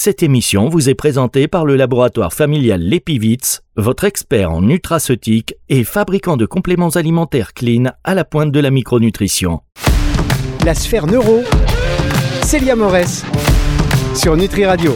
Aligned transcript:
Cette 0.00 0.22
émission 0.22 0.68
vous 0.68 0.88
est 0.88 0.94
présentée 0.94 1.48
par 1.48 1.66
le 1.66 1.74
laboratoire 1.74 2.32
familial 2.32 2.80
Lépivitz, 2.80 3.62
votre 3.74 4.04
expert 4.04 4.52
en 4.52 4.62
nutraceutique 4.62 5.56
et 5.68 5.82
fabricant 5.82 6.36
de 6.36 6.46
compléments 6.46 6.90
alimentaires 6.90 7.52
clean 7.52 7.86
à 8.04 8.14
la 8.14 8.24
pointe 8.24 8.52
de 8.52 8.60
la 8.60 8.70
micronutrition. 8.70 9.60
La 10.64 10.76
sphère 10.76 11.08
neuro, 11.08 11.42
Célia 12.42 12.76
Morès, 12.76 13.24
sur 14.14 14.36
Nutri 14.36 14.66
Radio. 14.66 14.94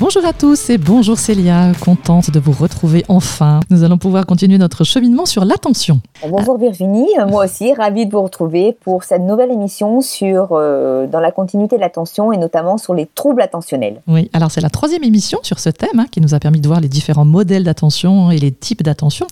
Bonjour 0.00 0.24
à 0.24 0.32
tous 0.32 0.70
et 0.70 0.78
bonjour 0.78 1.18
Célia, 1.18 1.72
contente 1.78 2.30
de 2.30 2.40
vous 2.40 2.52
retrouver 2.52 3.04
enfin. 3.08 3.60
Nous 3.68 3.84
allons 3.84 3.98
pouvoir 3.98 4.24
continuer 4.24 4.56
notre 4.56 4.82
cheminement 4.82 5.26
sur 5.26 5.44
l'attention. 5.44 6.00
Bonjour 6.26 6.56
Virginie, 6.56 7.06
moi 7.28 7.44
aussi 7.44 7.74
ravie 7.74 8.06
de 8.06 8.10
vous 8.10 8.22
retrouver 8.22 8.78
pour 8.80 9.04
cette 9.04 9.20
nouvelle 9.20 9.50
émission 9.50 10.00
sur 10.00 10.52
euh, 10.52 11.06
dans 11.06 11.20
la 11.20 11.32
continuité 11.32 11.76
de 11.76 11.82
l'attention 11.82 12.32
et 12.32 12.38
notamment 12.38 12.78
sur 12.78 12.94
les 12.94 13.10
troubles 13.14 13.42
attentionnels. 13.42 14.00
Oui, 14.08 14.30
alors 14.32 14.50
c'est 14.50 14.62
la 14.62 14.70
troisième 14.70 15.04
émission 15.04 15.38
sur 15.42 15.58
ce 15.58 15.68
thème 15.68 16.00
hein, 16.00 16.06
qui 16.10 16.22
nous 16.22 16.32
a 16.32 16.38
permis 16.38 16.62
de 16.62 16.66
voir 16.66 16.80
les 16.80 16.88
différents 16.88 17.26
modèles 17.26 17.64
d'attention 17.64 18.30
et 18.30 18.38
les 18.38 18.52
types 18.52 18.82
d'attention. 18.82 19.26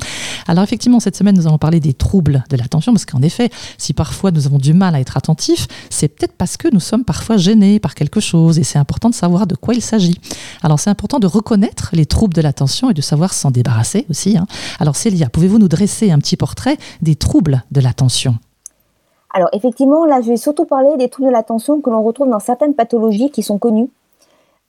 Alors 0.49 0.65
effectivement, 0.65 1.01
cette 1.01 1.17
semaine, 1.17 1.35
nous 1.35 1.47
allons 1.47 1.57
parler 1.57 1.81
des 1.81 1.95
troubles 1.95 2.45
de 2.51 2.59
l'attention 2.59 2.93
parce 2.93 3.07
qu'en 3.07 3.23
effet, 3.23 3.49
si 3.79 3.95
parfois 3.95 4.33
nous 4.33 4.47
avons 4.47 4.59
du 4.59 4.75
mal 4.75 4.95
à 4.95 5.01
être 5.01 5.17
attentifs, 5.17 5.67
c'est 5.89 6.09
peut-être 6.09 6.35
parce 6.37 6.59
que 6.59 6.69
nous 6.71 6.81
sommes 6.81 7.05
parfois 7.05 7.39
gênés 7.39 7.81
par 7.81 7.95
quelque 7.95 8.21
chose 8.21 8.59
et 8.59 8.65
c'est 8.65 8.79
important 8.79 9.09
de 9.09 9.15
savoir 9.15 9.47
de 9.47 9.55
quoi 9.55 9.73
il 9.73 9.81
s'agit. 9.81 10.21
Alors 10.63 10.81
c'est 10.81 10.91
important 10.91 11.19
de 11.19 11.27
reconnaître 11.27 11.91
les 11.93 12.07
troubles 12.07 12.35
de 12.35 12.41
l'attention 12.41 12.91
et 12.91 12.95
de 12.95 13.01
savoir 13.01 13.33
s'en 13.33 13.51
débarrasser 13.51 14.07
aussi. 14.11 14.37
Hein. 14.37 14.47
Alors 14.81 14.97
Célia, 14.97 15.29
pouvez-vous 15.29 15.59
nous 15.59 15.69
dresser 15.69 16.11
un 16.11 16.19
petit 16.19 16.37
portrait 16.37 16.77
des 17.03 17.15
troubles 17.15 17.63
de 17.71 17.81
l'attention? 17.81 18.37
Alors 19.31 19.51
effectivement, 19.53 20.05
là 20.05 20.21
je 20.21 20.29
vais 20.29 20.37
surtout 20.37 20.65
parler 20.65 20.97
des 20.99 21.09
troubles 21.09 21.29
de 21.29 21.33
l'attention 21.33 21.81
que 21.81 21.91
l'on 21.91 22.03
retrouve 22.03 22.29
dans 22.29 22.41
certaines 22.41 22.75
pathologies 22.75 23.31
qui 23.31 23.43
sont 23.43 23.59
connues. 23.59 23.91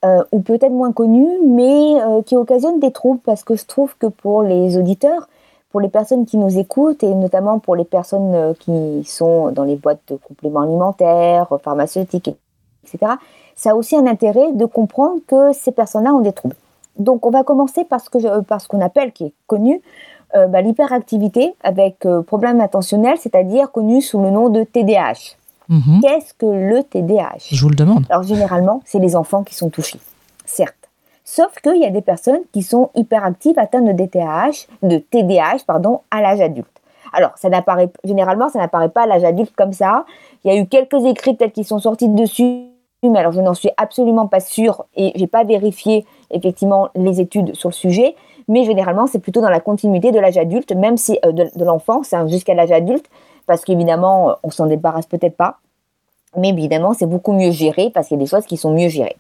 Euh, 0.06 0.24
ou 0.32 0.40
peut-être 0.40 0.72
moins 0.72 0.94
connues, 0.94 1.40
mais 1.46 2.02
euh, 2.02 2.22
qui 2.22 2.38
occasionnent 2.38 2.80
des 2.80 2.92
troubles 2.92 3.20
parce 3.26 3.44
que 3.44 3.58
je 3.58 3.66
trouve 3.66 3.98
que 3.98 4.08
pour 4.08 4.44
les 4.44 4.78
auditeurs, 4.78 5.28
pour 5.72 5.82
les 5.82 5.90
personnes 5.90 6.26
qui 6.26 6.38
nous 6.38 6.58
écoutent 6.58 7.04
et 7.04 7.14
notamment 7.14 7.60
pour 7.60 7.76
les 7.76 7.84
personnes 7.84 8.34
euh, 8.34 8.54
qui 8.54 9.04
sont 9.04 9.52
dans 9.52 9.66
les 9.66 9.76
boîtes 9.76 10.00
de 10.08 10.16
compléments 10.16 10.62
alimentaires, 10.62 11.50
pharmaceutiques, 11.62 12.30
etc., 12.86 13.14
ça 13.60 13.72
a 13.72 13.76
aussi 13.76 13.98
un 13.98 14.08
intérêt 14.08 14.54
de 14.54 14.64
comprendre 14.64 15.20
que 15.28 15.52
ces 15.52 15.74
personnes-là 15.74 16.14
ont 16.14 16.22
des 16.22 16.32
troubles. 16.32 16.56
Donc 16.98 17.26
on 17.26 17.30
va 17.30 17.44
commencer 17.44 17.84
par 17.84 18.00
ce, 18.00 18.08
ce 18.10 18.68
qu'on 18.70 18.80
appelle, 18.80 19.12
qui 19.12 19.26
est 19.26 19.34
connu, 19.48 19.82
euh, 20.36 20.48
bah, 20.48 20.62
l'hyperactivité 20.62 21.54
avec 21.62 22.06
euh, 22.06 22.22
problème 22.22 22.62
attentionnel, 22.62 23.18
c'est-à-dire 23.20 23.70
connu 23.70 24.02
sous 24.02 24.22
le 24.22 24.30
nom 24.30 24.48
de 24.48 24.64
TDAH. 24.64 25.36
Mhm. 25.68 26.00
Qu'est-ce 26.02 26.34
que 26.36 26.46
le 26.46 26.84
TDAH 26.84 27.50
Je 27.52 27.62
vous 27.62 27.68
le 27.68 27.76
demande. 27.76 28.06
Alors 28.10 28.24
généralement, 28.24 28.82
c'est 28.86 29.00
les 29.00 29.18
enfants 29.18 29.44
qui 29.44 29.56
sont 29.56 29.70
touchés, 29.70 30.00
certes. 30.46 30.76
Sauf 31.26 31.52
qu'il 31.62 31.82
y 31.82 31.86
a 31.86 31.92
des 31.92 32.02
personnes 32.02 32.42
qui 32.54 32.64
sont 32.64 32.92
hyperactives 32.96 33.60
atteintes 33.60 33.86
de 33.86 33.92
TDAH, 33.92 34.68
de 34.84 35.00
TDAH 35.00 35.66
pardon, 35.68 36.00
à 36.12 36.22
l'âge 36.22 36.40
adulte. 36.40 36.68
Alors, 37.12 37.32
ça 37.36 37.50
n'apparaît 37.50 37.92
généralement, 38.06 38.48
ça 38.48 38.60
n'apparaît 38.60 38.90
pas 38.90 39.04
à 39.04 39.06
l'âge 39.06 39.26
adulte 39.26 39.54
comme 39.58 39.74
ça. 39.74 40.06
Il 40.46 40.54
y 40.54 40.58
a 40.58 40.62
eu 40.62 40.66
quelques 40.66 41.04
écrits 41.06 41.34
peut-être 41.34 41.54
qui 41.54 41.66
sont 41.66 41.80
sortis 41.80 42.08
dessus 42.08 42.70
mais 43.08 43.20
alors 43.20 43.32
je 43.32 43.40
n'en 43.40 43.54
suis 43.54 43.70
absolument 43.78 44.28
pas 44.28 44.42
sûre 44.42 44.86
et 44.96 45.14
j'ai 45.16 45.28
pas 45.28 45.44
vérifié 45.44 46.06
effectivement 46.32 46.90
les 46.96 47.22
études 47.22 47.56
sur 47.56 47.70
le 47.70 47.74
sujet, 47.74 48.16
mais 48.48 48.66
généralement 48.66 49.08
c'est 49.08 49.20
plutôt 49.20 49.42
dans 49.42 49.50
la 49.50 49.62
continuité 49.62 50.12
de 50.12 50.20
l'âge 50.20 50.38
adulte, 50.38 50.74
même 50.74 50.98
si 50.98 51.18
euh, 51.26 51.32
de, 51.32 51.64
l'enfance 51.64 52.12
hein, 52.12 52.28
jusqu'à 52.28 52.54
l'âge 52.54 52.72
adulte, 52.72 53.06
parce 53.46 53.64
qu'évidemment 53.64 54.36
on 54.44 54.50
s'en 54.50 54.66
débarrasse 54.66 55.06
peut-être 55.06 55.38
pas, 55.38 55.60
mais 56.36 56.50
évidemment 56.50 56.94
c'est 56.94 57.08
beaucoup 57.08 57.32
mieux 57.32 57.52
géré 57.52 57.90
parce 57.94 58.08
qu'il 58.08 58.18
y 58.18 58.20
a 58.20 58.24
des 58.24 58.30
choses 58.30 58.46
qui 58.46 58.58
sont 58.58 58.74
mieux 58.74 58.90
gérées. 58.90 59.18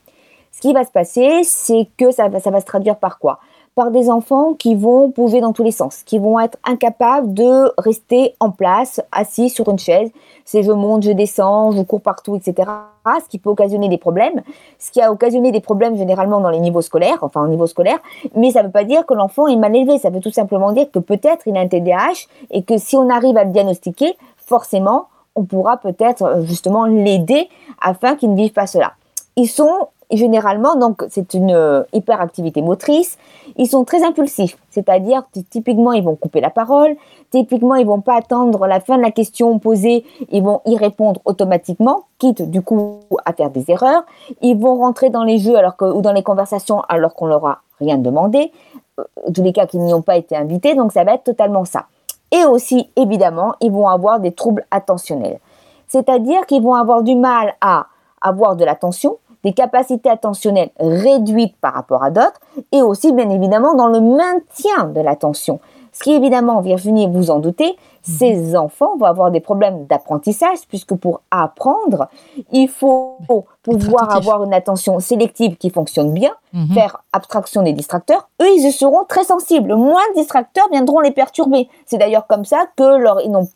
Ce 0.52 0.62
qui 0.62 0.74
va 0.74 0.84
se 0.84 0.92
passer, 0.92 1.44
c'est 1.44 1.88
que 1.96 2.12
ça 2.12 2.28
va 2.28 2.40
se 2.40 2.66
traduire 2.66 2.98
par 2.98 3.20
quoi? 3.20 3.40
Par 3.75 3.92
des 3.92 4.09
enfants 4.09 4.53
qui 4.53 4.75
vont 4.75 5.08
bouger 5.08 5.42
dans 5.42 5.53
tous 5.53 5.64
les 5.64 5.72
sens, 5.72 6.03
qui 6.03 6.20
vont 6.20 6.39
être 6.39 6.58
incapables 6.64 7.34
de 7.34 7.72
rester 7.78 8.36
en 8.39 8.52
place, 8.52 9.02
assis 9.11 9.49
sur 9.49 9.70
une 9.70 9.80
chaise. 9.80 10.11
C'est 10.45 10.64
je 10.64 10.71
monte, 10.71 11.04
je 11.04 11.11
descends, 11.11 11.71
je 11.71 11.82
cours 11.82 12.02
partout, 12.02 12.36
etc. 12.36 12.70
Ce 13.05 13.27
qui 13.30 13.39
peut 13.39 13.49
occasionner 13.49 13.89
des 13.89 13.98
problèmes. 13.98 14.42
Ce 14.77 14.92
qui 14.92 15.02
a 15.02 15.11
occasionné 15.11 15.52
des 15.52 15.61
problèmes 15.61 15.95
généralement 15.95 16.42
dans 16.42 16.49
les 16.49 16.60
niveaux 16.60 16.82
scolaires, 16.82 17.20
enfin 17.21 17.44
au 17.44 17.48
niveau 17.48 17.67
scolaire. 17.67 17.99
Mais 18.36 18.52
ça 18.52 18.61
ne 18.61 18.67
veut 18.67 18.71
pas 18.71 18.83
dire 18.83 19.05
que 19.05 19.14
l'enfant 19.14 19.48
est 19.48 19.55
mal 19.55 19.76
élevé. 19.76 19.98
Ça 19.98 20.10
veut 20.10 20.20
tout 20.20 20.32
simplement 20.32 20.71
dire 20.71 20.92
que 20.92 20.99
peut-être 20.99 21.48
il 21.48 21.58
a 21.58 21.61
un 21.61 21.67
TDAH 21.67 22.27
et 22.52 22.64
que 22.64 22.77
si 22.77 22.95
on 22.95 23.10
arrive 23.10 23.38
à 23.38 23.44
le 23.44 23.52
diagnostiquer, 23.52 24.15
forcément, 24.38 25.08
on 25.36 25.44
pourra 25.44 25.77
peut-être 25.77 26.23
euh, 26.23 26.42
justement 26.44 26.86
l'aider 26.86 27.49
afin 27.82 28.15
qu'il 28.15 28.32
ne 28.32 28.36
vive 28.36 28.52
pas 28.52 28.67
cela. 28.67 28.94
Ils 29.36 29.48
sont 29.48 29.88
généralement, 30.17 30.75
donc, 30.75 31.05
c'est 31.09 31.33
une 31.33 31.52
euh, 31.52 31.83
hyperactivité 31.93 32.61
motrice. 32.61 33.17
Ils 33.58 33.67
sont 33.67 33.83
très 33.83 34.03
impulsifs, 34.03 34.58
c'est-à-dire 34.71 35.23
typiquement, 35.49 35.93
ils 35.93 36.03
vont 36.03 36.15
couper 36.15 36.42
la 36.42 36.49
parole. 36.49 36.95
Typiquement, 37.30 37.75
ils 37.75 37.86
vont 37.86 38.02
pas 38.02 38.15
attendre 38.15 38.65
la 38.65 38.80
fin 38.80 38.97
de 38.97 39.03
la 39.03 39.11
question 39.11 39.59
posée, 39.59 40.03
ils 40.31 40.42
vont 40.42 40.61
y 40.65 40.77
répondre 40.77 41.21
automatiquement, 41.25 42.05
quitte 42.17 42.49
du 42.49 42.61
coup 42.61 43.02
à 43.25 43.33
faire 43.33 43.52
des 43.52 43.70
erreurs. 43.70 44.03
Ils 44.42 44.58
vont 44.58 44.75
rentrer 44.75 45.09
dans 45.09 45.23
les 45.23 45.37
jeux 45.37 45.55
alors 45.55 45.77
que, 45.77 45.86
ou 45.86 46.02
dans 46.02 46.14
les 46.14 46.23
conversations 46.23 46.81
alors 46.89 47.14
qu'on 47.14 47.27
leur 47.27 47.45
a 47.45 47.61
rien 47.80 47.97
demandé. 47.97 48.52
Euh, 48.99 49.03
en 49.27 49.31
tous 49.31 49.43
les 49.43 49.53
cas, 49.53 49.67
qu'ils 49.67 49.81
n'y 49.81 49.93
ont 49.93 50.02
pas 50.02 50.17
été 50.17 50.36
invités, 50.36 50.73
donc 50.73 50.91
ça 50.91 51.03
va 51.03 51.14
être 51.14 51.23
totalement 51.23 51.65
ça. 51.65 51.86
Et 52.31 52.45
aussi, 52.45 52.89
évidemment, 52.95 53.53
ils 53.61 53.71
vont 53.71 53.87
avoir 53.87 54.20
des 54.20 54.31
troubles 54.31 54.65
attentionnels. 54.71 55.39
C'est-à-dire 55.87 56.45
qu'ils 56.45 56.61
vont 56.61 56.76
avoir 56.76 57.03
du 57.03 57.15
mal 57.15 57.55
à 57.61 57.87
avoir 58.21 58.55
de 58.55 58.65
l'attention, 58.65 59.17
des 59.44 59.54
capacités 59.54 60.10
attentionnelles 60.10 60.72
réduites 60.80 61.55
par 61.61 61.73
rapport 61.73 62.04
à 62.04 62.11
d'autres, 62.11 62.39
et 62.72 62.82
aussi 62.82 63.14
bien 63.14 63.30
évidemment 63.30 63.73
dans 63.73 63.88
le 63.88 64.02
maintien 64.02 64.86
de 64.94 65.02
l'attention. 65.02 65.60
Ce 65.92 66.04
qui 66.04 66.11
évidemment, 66.11 66.61
Virginie, 66.61 67.08
vous 67.08 67.32
en 67.32 67.39
doutez, 67.39 67.76
ces 68.02 68.36
mhm. 68.36 68.55
enfants 68.58 68.95
vont 68.98 69.05
avoir 69.05 69.32
des 69.32 69.39
problèmes 69.39 69.86
d'apprentissage, 69.86 70.60
puisque 70.67 70.95
pour 70.95 71.22
apprendre, 71.32 72.08
il 72.52 72.67
faut 72.67 73.17
pouvoir 73.64 74.16
avoir 74.16 74.44
une 74.44 74.54
attention 74.54 75.00
sélective 75.00 75.58
qui 75.58 75.70
fonctionne 75.70 76.14
bien, 76.14 76.32
mhm. 76.54 76.73
faire 76.73 77.04
abstraction 77.11 77.64
des 77.64 77.73
distracteurs. 77.73 78.30
Eux, 78.42 78.48
ils 78.56 78.71
seront 78.71 79.04
très 79.04 79.23
sensibles. 79.23 79.76
Moins 79.76 80.08
de 80.14 80.20
distracteurs 80.20 80.67
viendront 80.71 81.00
les 81.00 81.11
perturber. 81.11 81.67
C'est 81.86 81.98
d'ailleurs 81.98 82.27
comme 82.27 82.45
ça 82.45 82.66
que 82.76 82.98
leur, 82.98 83.21
ils, 83.21 83.36
ont, 83.36 83.48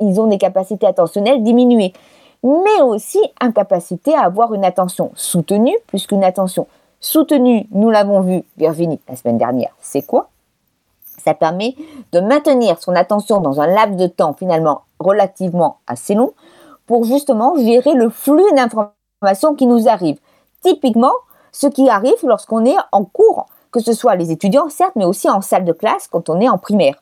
ils 0.00 0.20
ont 0.20 0.26
des 0.26 0.38
capacités 0.38 0.86
attentionnelles 0.86 1.42
diminuées 1.42 1.92
mais 2.42 2.82
aussi 2.82 3.20
incapacité 3.40 4.14
à 4.14 4.22
avoir 4.22 4.54
une 4.54 4.64
attention 4.64 5.12
soutenue, 5.14 5.76
puisqu'une 5.86 6.24
attention 6.24 6.66
soutenue, 7.00 7.66
nous 7.70 7.90
l'avons 7.90 8.20
vu, 8.20 8.44
Virginie, 8.56 9.00
la 9.08 9.16
semaine 9.16 9.38
dernière, 9.38 9.74
c'est 9.80 10.02
quoi? 10.02 10.28
Ça 11.22 11.34
permet 11.34 11.74
de 12.12 12.20
maintenir 12.20 12.80
son 12.80 12.94
attention 12.94 13.40
dans 13.40 13.60
un 13.60 13.66
laps 13.66 13.96
de 13.96 14.06
temps 14.06 14.32
finalement 14.32 14.82
relativement 14.98 15.78
assez 15.86 16.14
long 16.14 16.32
pour 16.86 17.04
justement 17.04 17.56
gérer 17.56 17.92
le 17.92 18.08
flux 18.08 18.50
d'informations 18.54 19.54
qui 19.54 19.66
nous 19.66 19.88
arrivent. 19.88 20.18
Typiquement, 20.62 21.12
ce 21.52 21.66
qui 21.66 21.88
arrive 21.88 22.24
lorsqu'on 22.24 22.64
est 22.64 22.76
en 22.92 23.04
cours, 23.04 23.46
que 23.70 23.80
ce 23.80 23.92
soit 23.92 24.16
les 24.16 24.30
étudiants, 24.30 24.68
certes, 24.68 24.96
mais 24.96 25.04
aussi 25.04 25.28
en 25.28 25.42
salle 25.42 25.64
de 25.64 25.72
classe 25.72 26.08
quand 26.08 26.28
on 26.28 26.40
est 26.40 26.48
en 26.48 26.58
primaire. 26.58 26.96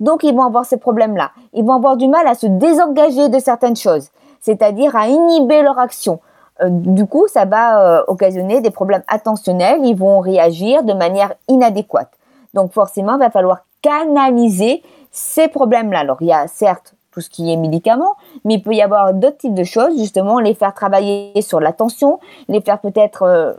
Donc, 0.00 0.22
ils 0.22 0.34
vont 0.34 0.44
avoir 0.44 0.64
ces 0.64 0.76
problèmes-là. 0.76 1.30
Ils 1.54 1.64
vont 1.64 1.74
avoir 1.74 1.96
du 1.96 2.08
mal 2.08 2.26
à 2.26 2.34
se 2.34 2.46
désengager 2.46 3.28
de 3.28 3.38
certaines 3.38 3.76
choses 3.76 4.10
c'est-à-dire 4.40 4.96
à 4.96 5.08
inhiber 5.08 5.62
leur 5.62 5.78
action. 5.78 6.20
Euh, 6.62 6.68
du 6.70 7.06
coup, 7.06 7.26
ça 7.28 7.44
va 7.44 7.98
euh, 7.98 8.04
occasionner 8.08 8.60
des 8.60 8.70
problèmes 8.70 9.02
attentionnels, 9.08 9.80
ils 9.84 9.96
vont 9.96 10.20
réagir 10.20 10.82
de 10.82 10.92
manière 10.92 11.32
inadéquate. 11.48 12.10
Donc 12.54 12.72
forcément, 12.72 13.14
il 13.14 13.20
va 13.20 13.30
falloir 13.30 13.60
canaliser 13.82 14.82
ces 15.10 15.48
problèmes-là. 15.48 16.00
Alors 16.00 16.18
il 16.20 16.28
y 16.28 16.32
a 16.32 16.46
certes 16.48 16.94
tout 17.12 17.20
ce 17.20 17.30
qui 17.30 17.52
est 17.52 17.56
médicaments, 17.56 18.14
mais 18.44 18.54
il 18.54 18.62
peut 18.62 18.72
y 18.72 18.82
avoir 18.82 19.12
d'autres 19.14 19.38
types 19.38 19.54
de 19.54 19.64
choses, 19.64 19.98
justement, 19.98 20.38
les 20.38 20.54
faire 20.54 20.72
travailler 20.74 21.42
sur 21.42 21.58
l'attention, 21.58 22.20
les 22.48 22.60
faire 22.60 22.78
peut-être, 22.78 23.22
euh, 23.22 23.52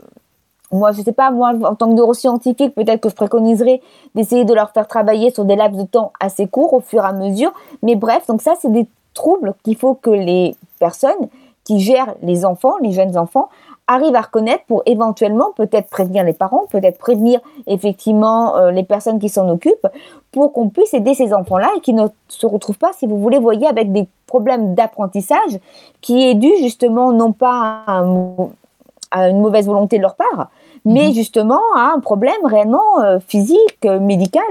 moi 0.70 0.92
je 0.92 1.02
sais 1.02 1.12
pas, 1.12 1.30
moi 1.30 1.52
en 1.64 1.74
tant 1.74 1.88
que 1.88 1.94
neuroscientifique, 1.94 2.74
peut-être 2.74 3.00
que 3.00 3.10
je 3.10 3.14
préconiserais 3.14 3.82
d'essayer 4.14 4.44
de 4.44 4.54
leur 4.54 4.70
faire 4.70 4.88
travailler 4.88 5.30
sur 5.32 5.44
des 5.44 5.56
laps 5.56 5.78
de 5.78 5.86
temps 5.86 6.12
assez 6.18 6.46
courts 6.46 6.72
au 6.72 6.80
fur 6.80 7.04
et 7.04 7.06
à 7.06 7.12
mesure, 7.12 7.52
mais 7.82 7.94
bref, 7.94 8.26
donc 8.26 8.40
ça 8.40 8.54
c'est 8.58 8.72
des 8.72 8.88
troubles 9.14 9.54
qu'il 9.62 9.76
faut 9.76 9.94
que 9.94 10.10
les 10.10 10.54
personnes 10.78 11.28
qui 11.64 11.80
gèrent 11.80 12.14
les 12.22 12.44
enfants, 12.44 12.74
les 12.80 12.92
jeunes 12.92 13.16
enfants, 13.16 13.48
arrivent 13.86 14.14
à 14.14 14.20
reconnaître 14.20 14.64
pour 14.66 14.82
éventuellement 14.86 15.52
peut-être 15.56 15.88
prévenir 15.88 16.24
les 16.24 16.32
parents, 16.32 16.66
peut-être 16.70 16.98
prévenir 16.98 17.40
effectivement 17.66 18.56
euh, 18.56 18.70
les 18.70 18.84
personnes 18.84 19.18
qui 19.18 19.28
s'en 19.28 19.48
occupent, 19.48 19.86
pour 20.30 20.52
qu'on 20.52 20.68
puisse 20.68 20.94
aider 20.94 21.14
ces 21.14 21.34
enfants-là 21.34 21.70
et 21.76 21.80
qui 21.80 21.92
ne 21.92 22.06
se 22.28 22.46
retrouvent 22.46 22.78
pas, 22.78 22.92
si 22.92 23.06
vous 23.06 23.18
voulez, 23.18 23.38
voyez, 23.38 23.66
avec 23.66 23.92
des 23.92 24.08
problèmes 24.26 24.74
d'apprentissage 24.74 25.58
qui 26.00 26.26
est 26.28 26.34
dû 26.34 26.50
justement 26.58 27.12
non 27.12 27.32
pas 27.32 27.84
à, 27.86 29.28
une 29.28 29.40
mauvaise 29.40 29.66
volonté 29.66 29.98
de 29.98 30.02
leur 30.02 30.14
part, 30.14 30.48
mais 30.84 31.08
Mhm. 31.08 31.12
justement 31.14 31.60
a 31.76 31.92
un 31.94 32.00
problème 32.00 32.44
réellement 32.44 33.00
euh, 33.00 33.18
physique, 33.26 33.78
euh, 33.84 34.00
médical. 34.00 34.42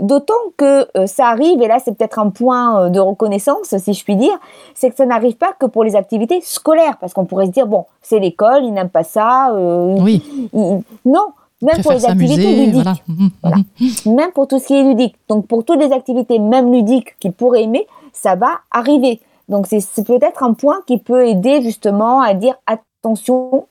D'autant 0.00 0.34
que 0.56 0.86
euh, 0.98 1.06
ça 1.06 1.26
arrive, 1.28 1.62
et 1.62 1.68
là 1.68 1.78
c'est 1.84 1.96
peut-être 1.96 2.18
un 2.18 2.30
point 2.30 2.90
de 2.90 2.98
reconnaissance, 3.00 3.74
si 3.78 3.94
je 3.94 4.04
puis 4.04 4.16
dire, 4.16 4.36
c'est 4.74 4.90
que 4.90 4.96
ça 4.96 5.06
n'arrive 5.06 5.36
pas 5.36 5.52
que 5.58 5.66
pour 5.66 5.84
les 5.84 5.94
activités 5.96 6.40
scolaires, 6.42 6.96
parce 7.00 7.14
qu'on 7.14 7.24
pourrait 7.24 7.46
se 7.46 7.52
dire, 7.52 7.66
bon, 7.66 7.84
c'est 8.02 8.18
l'école, 8.18 8.64
ils 8.64 8.72
n'aiment 8.72 8.88
pas 8.90 9.04
ça. 9.04 9.54
Oui, 9.54 10.22
ils- 10.52 10.82
non, 11.04 11.26
même 11.62 11.80
pour 11.82 11.92
les 11.92 12.04
activités 12.04 12.54
ludiques. 12.56 12.74
voilà. 12.74 12.94
Mhm, 13.08 13.30
Voilà. 13.42 13.56
mhm. 13.80 14.14
même 14.14 14.32
pour 14.32 14.46
tout 14.48 14.58
ce 14.58 14.66
qui 14.66 14.74
est 14.74 14.82
ludique. 14.82 15.14
Donc 15.28 15.46
pour 15.46 15.64
toutes 15.64 15.80
les 15.80 15.92
activités, 15.92 16.38
même 16.38 16.72
ludiques, 16.72 17.16
qu'ils 17.20 17.32
pourraient 17.32 17.62
aimer, 17.62 17.86
ça 18.12 18.34
va 18.34 18.48
arriver. 18.70 19.20
Donc 19.48 19.66
c'est 19.68 20.04
peut-être 20.04 20.42
un 20.42 20.52
point 20.54 20.80
qui 20.86 20.98
peut 20.98 21.26
aider 21.28 21.62
justement 21.62 22.20
à 22.20 22.34
dire 22.34 22.56
attention, 22.66 23.66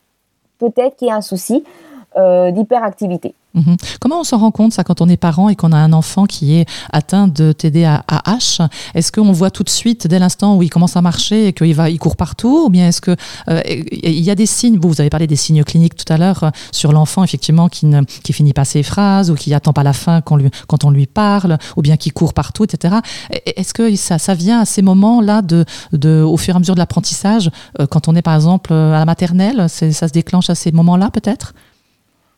peut-être 0.59 0.95
qu'il 0.95 1.09
y 1.09 1.11
a 1.11 1.15
un 1.15 1.21
souci 1.21 1.63
euh, 2.17 2.51
d'hyperactivité. 2.51 3.35
Mhm. 3.56 3.77
Comment 4.01 4.19
on 4.19 4.23
s'en 4.25 4.38
rend 4.38 4.51
compte, 4.51 4.73
ça, 4.73 4.83
quand 4.83 5.00
on 5.00 5.07
est 5.07 5.15
parent 5.15 5.47
et 5.47 5.56
qu'on 5.56 5.71
a 5.71 5.77
un 5.77 5.94
enfant 5.94 6.25
qui 6.25 6.56
est 6.57 6.65
atteint 6.91 7.29
de 7.29 7.53
TDAH 7.53 8.67
Est-ce 8.94 9.12
qu'on 9.13 9.31
voit 9.31 9.50
tout 9.50 9.63
de 9.63 9.69
suite, 9.69 10.07
dès 10.07 10.19
l'instant 10.19 10.57
où 10.57 10.63
il 10.63 10.69
commence 10.69 10.97
à 10.97 11.01
marcher 11.01 11.47
et 11.47 11.53
qu'il 11.53 11.73
va, 11.73 11.89
il 11.89 11.97
court 11.97 12.17
partout 12.17 12.65
Ou 12.65 12.69
bien 12.69 12.89
est-ce 12.89 13.00
que 13.00 13.15
euh, 13.50 13.62
il 13.65 14.19
y 14.19 14.29
a 14.29 14.35
des 14.35 14.45
signes 14.45 14.77
Vous, 14.77 15.00
avez 15.00 15.09
parlé 15.09 15.25
des 15.27 15.38
signes 15.38 15.63
cliniques 15.63 15.95
tout 15.95 16.12
à 16.12 16.17
l'heure 16.17 16.44
euh, 16.44 16.50
sur 16.73 16.91
l'enfant, 16.91 17.23
effectivement, 17.23 17.69
qui 17.69 17.85
ne 17.85 18.01
qui 18.03 18.33
finit 18.33 18.51
pas 18.53 18.65
ses 18.65 18.83
phrases 18.83 19.31
ou 19.31 19.35
qui 19.35 19.53
attend 19.53 19.71
pas 19.71 19.83
la 19.83 19.94
fin 19.94 20.19
quand, 20.19 20.35
lui, 20.35 20.50
quand 20.68 20.83
on 20.83 20.91
lui 20.91 21.06
parle, 21.07 21.57
ou 21.77 21.81
bien 21.81 21.95
qui 21.95 22.09
court 22.09 22.33
partout, 22.33 22.65
etc. 22.65 22.95
Et- 23.31 23.61
Est-ce 23.61 23.73
que 23.73 23.95
ça, 23.95 24.18
ça 24.19 24.33
vient 24.33 24.59
à 24.59 24.65
ces 24.65 24.81
moments-là, 24.81 25.41
de, 25.41 25.63
de, 25.94 26.21
au 26.21 26.35
fur 26.35 26.56
et 26.56 26.57
à 26.57 26.59
mesure 26.59 26.75
de 26.75 26.79
l'apprentissage, 26.79 27.50
quand 27.89 28.09
on 28.09 28.15
est, 28.15 28.21
par 28.21 28.35
exemple, 28.35 28.73
à 28.73 29.00
la 29.00 29.06
maternelle 29.06 29.68
Ça 29.69 29.91
se 30.07 30.11
déclenche 30.11 30.50
à 30.50 30.56
ces 30.56 30.73
moments-là, 30.73 31.09
peut-être? 31.09 31.53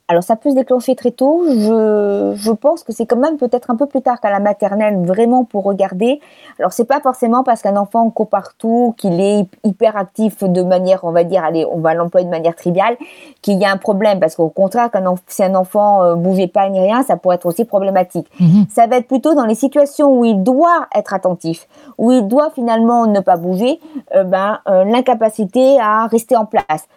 Alors 0.09 0.24
ça 0.24 0.38
peut 0.38 0.50
se 0.51 0.56
déclencher 0.56 0.95
très 0.95 1.12
tôt. 1.12 1.44
Je, 1.50 2.31
je 2.36 2.51
pense 2.51 2.83
que 2.83 2.94
c'est 2.94 3.06
quand 3.06 3.18
même 3.18 3.36
peut-être 3.38 3.69
un 3.71 3.75
peu 3.75 3.88
plus 3.88 4.01
tard 4.01 4.21
qu'à 4.21 4.30
la 4.30 4.39
maternelle, 4.39 5.04
vraiment 5.06 5.44
pour 5.44 5.65
regarder. 5.65 6.21
Alors 6.59 6.71
c'est 6.71 6.86
pas 6.86 7.01
forcément 7.01 7.44
parce 7.44 7.62
qu'un 7.62 7.75
enfant 7.75 8.09
court 8.09 8.30
partout, 8.30 8.95
qu'il 8.98 9.19
est 9.19 9.48
hyperactif 9.65 10.44
de 10.44 10.62
manière, 10.63 11.04
on 11.04 11.12
va 11.12 11.25
dire, 11.25 11.44
allez, 11.44 11.65
on 11.69 11.80
va 11.80 11.94
l'employer 11.94 12.25
de 12.25 12.31
manière 12.31 12.56
triviale, 12.56 12.95
qu'il 13.42 13.59
y 13.59 13.65
a 13.65 13.71
un 13.71 13.75
problème. 13.77 14.21
Parce 14.21 14.38
qu'au 14.38 14.48
contraire, 14.48 14.88
enf- 14.94 15.18
si 15.27 15.44
un 15.44 15.56
enfant 15.56 16.01
euh, 16.04 16.15
bougeait 16.15 16.48
pas 16.48 16.69
ni 16.69 16.80
rien, 16.80 17.04
ça 17.04 17.18
pourrait 17.18 17.36
être 17.36 17.45
aussi 17.45 17.65
problématique. 17.65 18.27
Mhm. 18.39 18.65
Ça 18.69 18.88
va 18.88 18.98
être 18.98 19.07
plutôt 19.07 19.33
dans 19.36 19.45
les 19.45 19.56
situations 19.56 20.18
où 20.18 20.24
il 20.24 20.42
doit 20.42 20.88
être 20.95 21.13
attentif, 21.13 21.68
où 21.98 22.12
il 22.13 22.25
doit 22.27 22.50
finalement 22.51 23.07
ne 23.07 23.19
pas 23.19 23.36
bouger, 23.36 23.80
euh, 24.15 24.24
ben, 24.24 24.59
euh, 24.69 24.86
l'incapacité 24.86 25.80
à 25.81 26.07
rester 26.07 26.38
en 26.38 26.45
place. 26.45 26.88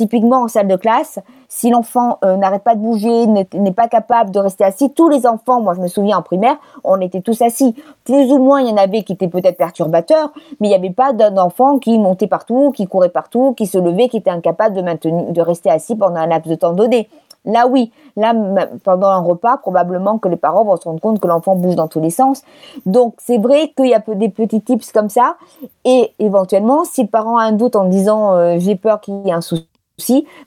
Typiquement 0.00 0.44
en 0.44 0.48
salle 0.48 0.66
de 0.66 0.76
classe, 0.76 1.18
si 1.50 1.68
l'enfant 1.68 2.16
euh, 2.24 2.38
n'arrête 2.38 2.62
pas 2.62 2.74
de 2.74 2.80
bouger, 2.80 3.26
n'est 3.26 3.72
pas 3.72 3.86
capable 3.86 4.30
de 4.30 4.38
rester 4.38 4.64
assis, 4.64 4.90
tous 4.90 5.10
les 5.10 5.26
enfants, 5.26 5.60
moi 5.60 5.74
je 5.74 5.80
me 5.82 5.88
souviens 5.88 6.16
en 6.16 6.22
primaire, 6.22 6.56
on 6.84 6.98
était 7.02 7.20
tous 7.20 7.42
assis. 7.42 7.74
Plus 8.06 8.32
ou 8.32 8.38
moins, 8.38 8.62
il 8.62 8.68
y 8.68 8.72
en 8.72 8.78
avait 8.78 9.02
qui 9.02 9.12
étaient 9.12 9.28
peut-être 9.28 9.58
perturbateurs, 9.58 10.32
mais 10.58 10.68
il 10.68 10.70
n'y 10.70 10.74
avait 10.74 10.88
pas 10.88 11.12
d'un 11.12 11.36
enfant 11.36 11.78
qui 11.78 11.98
montait 11.98 12.28
partout, 12.28 12.72
qui 12.74 12.86
courait 12.86 13.10
partout, 13.10 13.52
qui 13.52 13.66
se 13.66 13.76
levait, 13.76 14.08
qui 14.08 14.16
était 14.16 14.30
incapable 14.30 14.74
de 14.74 15.40
rester 15.42 15.68
assis 15.68 15.96
pendant 15.96 16.16
un 16.16 16.28
laps 16.28 16.48
de 16.48 16.54
temps 16.54 16.72
donné. 16.72 17.10
Là, 17.44 17.66
oui. 17.66 17.92
Là, 18.16 18.34
pendant 18.82 19.08
un 19.08 19.20
repas, 19.20 19.58
probablement 19.58 20.16
que 20.16 20.28
les 20.28 20.36
parents 20.36 20.64
vont 20.64 20.76
se 20.76 20.84
rendre 20.84 21.00
compte 21.00 21.20
que 21.20 21.28
l'enfant 21.28 21.56
bouge 21.56 21.76
dans 21.76 21.88
tous 21.88 22.00
les 22.00 22.10
sens. 22.10 22.42
Donc, 22.86 23.14
c'est 23.18 23.38
vrai 23.38 23.72
qu'il 23.76 23.88
y 23.88 23.94
a 23.94 24.02
des 24.06 24.30
petits 24.30 24.62
tips 24.62 24.92
comme 24.92 25.10
ça. 25.10 25.36
Et 25.84 26.12
éventuellement, 26.18 26.84
si 26.84 27.02
le 27.02 27.08
parent 27.08 27.36
a 27.36 27.44
un 27.44 27.52
doute 27.52 27.76
en 27.76 27.84
disant 27.84 28.32
euh, 28.32 28.56
j'ai 28.58 28.76
peur 28.76 29.00
qu'il 29.00 29.26
y 29.26 29.28
ait 29.28 29.32
un 29.32 29.40
souci, 29.40 29.66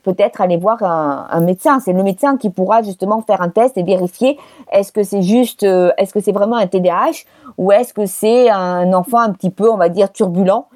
peut-être 0.03 0.41
aller 0.41 0.57
voir 0.57 0.81
un, 0.83 1.27
un 1.29 1.39
médecin. 1.41 1.79
C'est 1.79 1.94
le 1.94 2.03
médecin 2.03 2.38
qui 2.38 2.50
pourra 2.50 2.81
justement 2.81 3.21
faire 3.21 3.41
un 3.41 3.50
test 3.50 3.77
et 3.77 3.83
vérifier 3.83 4.38
est-ce 4.71 4.91
que 4.91 5.03
c'est 5.03 5.21
juste, 5.21 5.63
euh, 5.63 5.91
est-ce 5.97 6.13
que 6.13 6.19
c'est 6.19 6.31
vraiment 6.31 6.57
un 6.57 6.67
TDAH 6.67 7.25
ou 7.57 7.71
est-ce 7.71 7.94
que 7.94 8.05
c'est 8.05 8.50
un 8.50 8.94
enfant 8.94 9.19
un 9.19 9.31
petit 9.31 9.50
peu, 9.50 9.69
on 9.69 9.77
va 9.77 9.89
dire, 9.89 10.11
turbulent, 10.11 10.67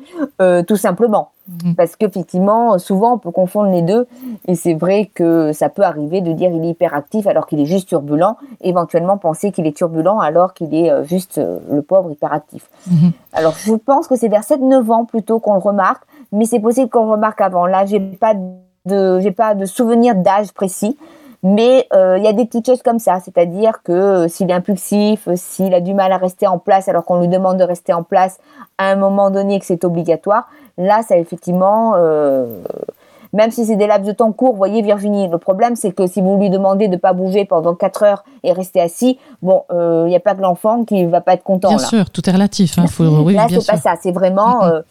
euh, 0.41 0.63
tout 0.63 0.75
simplement. 0.75 1.31
Mhm. 1.47 1.75
Parce 1.75 1.95
qu'effectivement, 1.95 2.77
souvent, 2.77 3.13
on 3.13 3.17
peut 3.17 3.31
confondre 3.31 3.71
les 3.71 3.81
deux. 3.81 4.05
Et 4.47 4.55
c'est 4.55 4.73
vrai 4.73 5.09
que 5.13 5.53
ça 5.53 5.69
peut 5.69 5.83
arriver 5.83 6.21
de 6.21 6.33
dire 6.33 6.51
il 6.51 6.63
est 6.65 6.71
hyperactif 6.71 7.25
alors 7.25 7.47
qu'il 7.47 7.59
est 7.59 7.65
juste 7.65 7.87
turbulent. 7.87 8.35
Éventuellement, 8.61 9.17
penser 9.17 9.51
qu'il 9.51 9.65
est 9.65 9.75
turbulent 9.75 10.19
alors 10.19 10.53
qu'il 10.53 10.75
est 10.75 10.91
euh, 10.91 11.03
juste 11.03 11.37
euh, 11.37 11.59
le 11.71 11.81
pauvre 11.81 12.11
hyperactif. 12.11 12.69
Mhm. 12.87 13.11
Alors, 13.33 13.53
je 13.53 13.73
pense 13.73 14.07
que 14.07 14.15
c'est 14.15 14.27
vers 14.27 14.41
7-9 14.41 14.91
ans 14.91 15.05
plutôt 15.05 15.39
qu'on 15.39 15.53
le 15.53 15.59
remarque. 15.59 16.03
Mais 16.33 16.45
c'est 16.45 16.59
possible 16.59 16.89
qu'on 16.89 17.05
le 17.05 17.11
remarque 17.11 17.39
avant. 17.39 17.65
Là, 17.65 17.85
j'ai 17.85 18.01
pas 18.01 18.33
de, 18.33 18.41
j'ai 19.21 19.31
pas 19.31 19.55
de 19.55 19.65
souvenir 19.65 20.15
d'âge 20.15 20.51
précis. 20.53 20.97
Mais 21.43 21.87
euh, 21.93 22.17
il 22.17 22.23
y 22.23 22.27
a 22.27 22.33
des 22.33 22.45
petites 22.45 22.65
choses 22.65 22.81
comme 22.81 22.97
ça, 22.97 23.19
c'est-à-dire 23.23 23.83
que 23.83 23.91
euh, 23.93 24.27
s'il 24.27 24.49
est 24.49 24.53
impulsif, 24.53 25.27
euh, 25.27 25.33
s'il 25.35 25.71
a 25.75 25.81
du 25.81 25.93
mal 25.93 26.11
à 26.11 26.17
rester 26.17 26.47
en 26.47 26.57
place 26.57 26.89
alors 26.89 27.05
qu'on 27.05 27.19
lui 27.21 27.27
demande 27.27 27.57
de 27.57 27.63
rester 27.63 27.93
en 27.93 28.01
place 28.01 28.39
à 28.79 28.85
un 28.89 28.95
moment 28.95 29.29
donné 29.29 29.59
que 29.59 29.65
c'est 29.65 29.85
obligatoire, 29.85 30.49
là, 30.79 31.03
ça 31.07 31.15
effectivement, 31.15 31.93
même 33.33 33.51
si 33.51 33.65
c'est 33.65 33.75
des 33.75 33.87
laps 33.87 34.07
de 34.07 34.13
temps 34.13 34.31
courts, 34.31 34.55
voyez 34.55 34.81
Virginie, 34.81 35.27
le 35.27 35.37
problème 35.37 35.75
c'est 35.75 35.91
que 35.91 36.07
si 36.07 36.21
vous 36.21 36.37
lui 36.37 36.49
demandez 36.49 36.87
de 36.87 36.97
pas 36.97 37.13
bouger 37.13 37.45
pendant 37.45 37.75
4 37.75 38.03
heures 38.03 38.23
et 38.43 38.51
rester 38.51 38.81
assis, 38.81 39.19
bon, 39.41 39.63
il 39.71 40.05
n'y 40.05 40.15
a 40.15 40.19
pas 40.19 40.33
que 40.33 40.41
l'enfant 40.41 40.85
qui 40.85 41.05
va 41.05 41.21
pas 41.21 41.33
être 41.33 41.43
content 41.43 41.69
Bien 41.69 41.77
là. 41.77 41.83
sûr, 41.83 42.09
tout 42.09 42.27
est 42.27 42.33
relatif. 42.33 42.79
Hein, 42.79 42.87
faut, 42.87 43.03
oui, 43.03 43.35
là, 43.35 43.45
c'est 43.49 43.65
pas 43.69 43.77
ça, 43.77 43.93
c'est 44.01 44.11
vraiment 44.11 44.63
Mhm. 44.63 44.71
euh, 44.71 44.81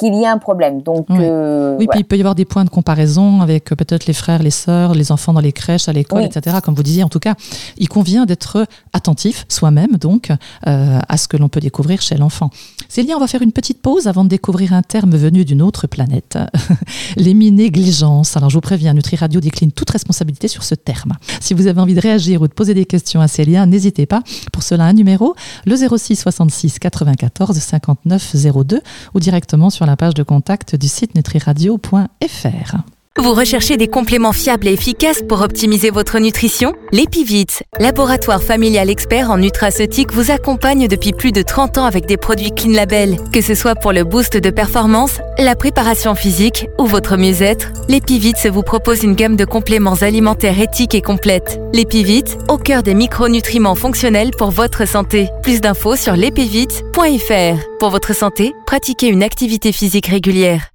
qu'il 0.00 0.14
y 0.14 0.22
ait 0.22 0.26
un 0.26 0.38
problème. 0.38 0.82
Donc, 0.82 1.06
Oui. 1.10 1.18
euh, 1.20 1.76
Oui, 1.78 1.84
voilà. 1.84 1.90
puis 1.92 2.00
il 2.00 2.04
peut 2.04 2.16
y 2.16 2.20
avoir 2.20 2.34
des 2.34 2.44
points 2.44 2.64
de 2.64 2.70
comparaison 2.70 3.40
avec 3.42 3.70
euh, 3.70 3.76
peut-être 3.76 4.06
les 4.06 4.12
frères, 4.14 4.42
les 4.42 4.50
sœurs, 4.50 4.94
les 4.94 5.12
enfants 5.12 5.32
dans 5.32 5.40
les 5.40 5.52
crèches, 5.52 5.88
à 5.88 5.92
l'école, 5.92 6.22
Oui. 6.22 6.28
etc. 6.34 6.56
Comme 6.64 6.74
vous 6.74 6.82
disiez, 6.82 7.04
en 7.04 7.08
tout 7.08 7.20
cas, 7.20 7.34
il 7.78 7.88
convient 7.88 8.26
d'être 8.26 8.66
attentif 8.92 9.44
soi-même, 9.48 9.96
donc, 9.98 10.30
euh, 10.66 10.98
à 11.08 11.16
ce 11.16 11.28
que 11.28 11.36
l'on 11.36 11.48
peut 11.48 11.60
découvrir 11.60 12.00
chez 12.00 12.16
l'enfant. 12.16 12.50
Célia, 12.88 13.14
on 13.16 13.20
va 13.20 13.28
faire 13.28 13.42
une 13.42 13.52
petite 13.52 13.80
pause 13.82 14.08
avant 14.08 14.24
de 14.24 14.28
découvrir 14.30 14.72
un 14.72 14.82
terme 14.82 15.14
venu 15.16 15.44
d'une 15.44 15.62
autre 15.62 15.86
planète, 15.86 16.36
l'émi-négligence. 17.16 18.36
Alors, 18.36 18.50
je 18.50 18.54
vous 18.56 18.60
préviens, 18.60 18.94
Nutri 18.94 19.16
Radio 19.16 19.40
décline 19.40 19.72
toute 19.72 19.90
responsabilité 19.90 20.48
sur 20.48 20.62
ce 20.64 20.74
terme. 20.74 21.12
Si 21.40 21.54
vous 21.54 21.66
avez 21.66 21.80
envie 21.80 21.94
de 21.94 22.00
réagir 22.00 22.42
ou 22.42 22.48
de 22.48 22.52
poser 22.52 22.74
des 22.74 22.84
questions 22.86 23.20
à 23.20 23.28
Célia, 23.28 23.66
n'hésitez 23.66 24.06
pas. 24.06 24.22
Pour 24.52 24.62
cela, 24.62 24.84
un 24.84 24.92
numéro, 24.92 25.34
le 25.66 25.76
06 25.76 26.16
66 26.16 26.78
94 26.78 27.56
59 27.58 28.34
02 28.66 28.80
ou 29.14 29.20
directement 29.20 29.70
sur 29.70 29.86
la 29.86 29.89
page 29.96 30.14
de 30.14 30.22
contact 30.22 30.76
du 30.76 30.88
site 30.88 31.14
nutriradio.fr. 31.14 32.76
Vous 33.18 33.34
recherchez 33.34 33.76
des 33.76 33.88
compléments 33.88 34.32
fiables 34.32 34.68
et 34.68 34.72
efficaces 34.72 35.20
pour 35.28 35.42
optimiser 35.42 35.90
votre 35.90 36.20
nutrition? 36.20 36.74
L'Epivit, 36.92 37.48
laboratoire 37.80 38.40
familial 38.40 38.88
expert 38.88 39.32
en 39.32 39.38
nutraceutique, 39.38 40.12
vous 40.12 40.30
accompagne 40.30 40.86
depuis 40.86 41.12
plus 41.12 41.32
de 41.32 41.42
30 41.42 41.78
ans 41.78 41.84
avec 41.86 42.06
des 42.06 42.16
produits 42.16 42.52
Clean 42.52 42.70
Label. 42.70 43.16
Que 43.32 43.40
ce 43.40 43.56
soit 43.56 43.74
pour 43.74 43.92
le 43.92 44.04
boost 44.04 44.36
de 44.36 44.50
performance, 44.50 45.18
la 45.38 45.56
préparation 45.56 46.14
physique 46.14 46.68
ou 46.78 46.86
votre 46.86 47.16
mieux-être, 47.16 47.72
l'Epivit 47.88 48.34
vous 48.48 48.62
propose 48.62 49.02
une 49.02 49.16
gamme 49.16 49.36
de 49.36 49.44
compléments 49.44 50.00
alimentaires 50.02 50.60
éthiques 50.60 50.94
et 50.94 51.02
complètes. 51.02 51.60
L'Epivit, 51.74 52.24
au 52.48 52.58
cœur 52.58 52.84
des 52.84 52.94
micronutriments 52.94 53.74
fonctionnels 53.74 54.30
pour 54.30 54.52
votre 54.52 54.86
santé. 54.86 55.30
Plus 55.42 55.60
d'infos 55.60 55.96
sur 55.96 56.14
l'epivit.fr. 56.14 57.58
Pour 57.80 57.90
votre 57.90 58.14
santé, 58.14 58.54
pratiquez 58.66 59.08
une 59.08 59.24
activité 59.24 59.72
physique 59.72 60.06
régulière. 60.06 60.68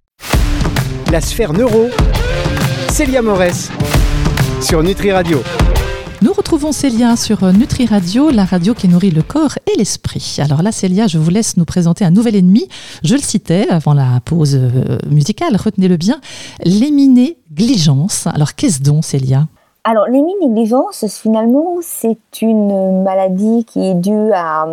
La 1.12 1.22
sphère 1.22 1.54
neuro. 1.54 1.90
Célia 2.96 3.22
Morès. 3.22 3.70
Sur 4.62 4.82
Nutri 4.82 5.12
Radio. 5.12 5.40
Nous 6.22 6.32
retrouvons 6.32 6.72
Célia 6.72 7.18
sur 7.18 7.44
euh, 7.44 7.52
Nutri 7.52 7.88
Radio, 7.88 8.30
la 8.30 8.46
radio 8.46 8.74
qui 8.74 8.88
nourrit 8.88 9.12
le 9.12 9.22
corps 9.22 9.60
et 9.68 9.78
l'esprit. 9.78 10.38
Alors 10.40 10.64
là, 10.64 10.72
Célia, 10.72 11.06
je 11.06 11.18
vous 11.18 11.30
laisse 11.30 11.58
nous 11.58 11.66
présenter 11.66 12.06
un 12.06 12.12
nouvel 12.12 12.38
ennemi. 12.38 12.70
Je 13.04 13.16
le 13.16 13.20
citais 13.20 13.68
avant 13.70 13.94
la 13.94 14.22
pause 14.24 14.56
euh, 14.56 14.98
musicale, 15.10 15.58
retenez-le 15.58 15.98
bien, 15.98 16.22
l'éminégligence. 16.64 18.28
Alors 18.28 18.56
qu'est-ce 18.56 18.82
donc, 18.82 19.04
Célia? 19.04 19.48
Alors, 19.84 20.06
l'héminégligence, 20.06 21.04
finalement, 21.22 21.76
c'est 21.82 22.42
une 22.42 23.04
maladie 23.04 23.66
qui 23.66 23.90
est 23.90 23.96
due 23.96 24.32
à, 24.32 24.68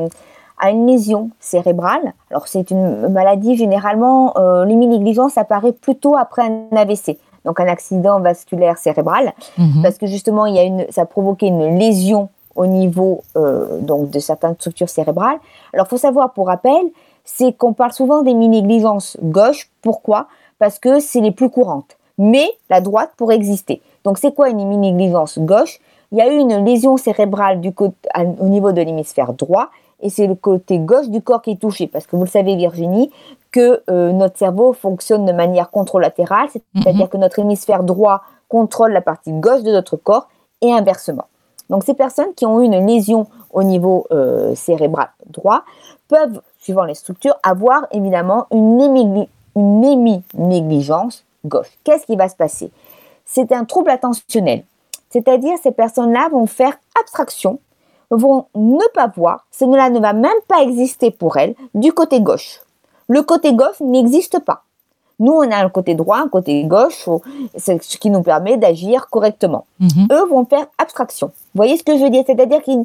à 0.60 0.70
une 0.70 0.86
lésion 0.86 1.30
cérébrale. 1.40 2.14
Alors, 2.30 2.46
c'est 2.46 2.70
une 2.70 3.08
maladie, 3.08 3.56
généralement, 3.56 4.32
euh, 4.36 4.64
l'héminégligence 4.64 5.36
apparaît 5.36 5.72
plutôt 5.72 6.16
après 6.16 6.42
un 6.42 6.76
AVC, 6.76 7.18
donc 7.44 7.60
un 7.60 7.66
accident 7.66 8.20
vasculaire 8.20 8.78
cérébral, 8.78 9.32
Mhm. 9.58 9.82
parce 9.82 9.98
que 9.98 10.06
justement, 10.06 10.46
il 10.46 10.54
y 10.54 10.58
a 10.58 10.62
une, 10.62 10.86
ça 10.90 11.02
a 11.02 11.06
provoqué 11.06 11.46
une 11.46 11.78
lésion 11.78 12.28
au 12.54 12.66
niveau 12.66 13.22
euh, 13.36 13.78
donc 13.80 14.10
de 14.10 14.18
certaines 14.18 14.54
structures 14.54 14.88
cérébrales. 14.88 15.38
Alors, 15.72 15.86
faut 15.88 15.96
savoir, 15.96 16.32
pour 16.32 16.46
rappel, 16.48 16.82
c'est 17.24 17.52
qu'on 17.52 17.72
parle 17.72 17.92
souvent 17.92 18.22
des 18.22 18.34
négligences 18.34 19.16
gauche. 19.22 19.70
Pourquoi? 19.80 20.26
Parce 20.58 20.78
que 20.78 21.00
c'est 21.00 21.20
les 21.20 21.30
plus 21.30 21.48
courantes. 21.50 21.96
Mais 22.18 22.46
la 22.68 22.80
droite 22.80 23.10
pourrait 23.16 23.36
exister. 23.36 23.80
Donc, 24.04 24.18
c'est 24.18 24.34
quoi 24.34 24.50
une 24.50 24.58
négligence 24.80 25.38
gauche? 25.38 25.80
Il 26.12 26.18
y 26.18 26.20
a 26.20 26.30
eu 26.30 26.36
une 26.36 26.64
lésion 26.64 26.96
cérébrale 26.98 27.60
du 27.60 27.72
côté, 27.72 27.96
à- 28.12 28.22
au 28.24 28.48
niveau 28.48 28.72
de 28.72 28.82
l'hémisphère 28.82 29.32
droit, 29.32 29.68
et 30.02 30.10
c'est 30.10 30.26
le 30.26 30.34
côté 30.34 30.78
gauche 30.78 31.08
du 31.08 31.22
corps 31.22 31.40
qui 31.40 31.52
est 31.52 31.56
touché. 31.60 31.86
Parce 31.86 32.06
que 32.06 32.16
vous 32.16 32.24
le 32.24 32.28
savez, 32.28 32.54
Virginie, 32.56 33.10
que 33.52 33.82
euh, 33.90 34.12
notre 34.12 34.38
cerveau 34.38 34.72
fonctionne 34.72 35.26
de 35.26 35.32
manière 35.32 35.70
contralatérale, 35.70 36.48
c'est-à-dire 36.74 37.08
que 37.08 37.18
notre 37.18 37.38
hémisphère 37.38 37.84
droit 37.84 38.22
contrôle 38.48 38.92
la 38.92 39.02
partie 39.02 39.32
gauche 39.32 39.62
de 39.62 39.70
notre 39.70 39.96
corps 39.96 40.28
et 40.62 40.72
inversement. 40.72 41.26
Donc 41.70 41.84
ces 41.84 41.94
personnes 41.94 42.34
qui 42.34 42.46
ont 42.46 42.60
eu 42.60 42.64
une 42.64 42.86
lésion 42.86 43.26
au 43.52 43.62
niveau 43.62 44.06
euh, 44.10 44.54
cérébral 44.54 45.10
droit 45.26 45.64
peuvent, 46.08 46.40
suivant 46.58 46.84
les 46.84 46.94
structures, 46.94 47.36
avoir 47.42 47.86
évidemment 47.92 48.46
une, 48.50 49.26
hémi-négligence 49.56 51.24
gauche. 51.44 51.70
Qu'est-ce 51.84 52.06
qui 52.06 52.16
va 52.16 52.28
se 52.28 52.36
passer? 52.36 52.70
C'est 53.24 53.52
un 53.52 53.64
trouble 53.64 53.90
attentionnel. 53.90 54.64
C'est-à-dire 55.10 55.58
ces 55.62 55.72
personnes-là 55.72 56.28
vont 56.30 56.46
faire 56.46 56.78
abstraction, 56.98 57.58
vont 58.10 58.46
ne 58.54 58.88
pas 58.94 59.08
voir, 59.14 59.46
cela 59.50 59.90
ne 59.90 60.00
va 60.00 60.14
même 60.14 60.30
pas 60.48 60.62
exister 60.62 61.10
pour 61.10 61.36
elles, 61.36 61.54
du 61.74 61.92
côté 61.92 62.20
gauche. 62.20 62.61
Le 63.12 63.22
côté 63.22 63.52
gauche 63.52 63.78
n'existe 63.80 64.38
pas. 64.38 64.62
Nous, 65.18 65.32
on 65.32 65.50
a 65.50 65.56
un 65.56 65.68
côté 65.68 65.94
droit, 65.94 66.16
un 66.16 66.28
côté 66.28 66.64
gauche, 66.64 67.06
ce 67.58 67.98
qui 67.98 68.08
nous 68.08 68.22
permet 68.22 68.56
d'agir 68.56 69.10
correctement. 69.10 69.66
Mhm. 69.80 70.08
Eux 70.10 70.24
vont 70.30 70.46
faire 70.46 70.66
abstraction. 70.78 71.26
Vous 71.26 71.58
voyez 71.62 71.76
ce 71.76 71.82
que 71.82 71.98
je 71.98 72.02
veux 72.04 72.08
dire? 72.08 72.24
C'est-à-dire 72.26 72.62
qu'ils 72.62 72.78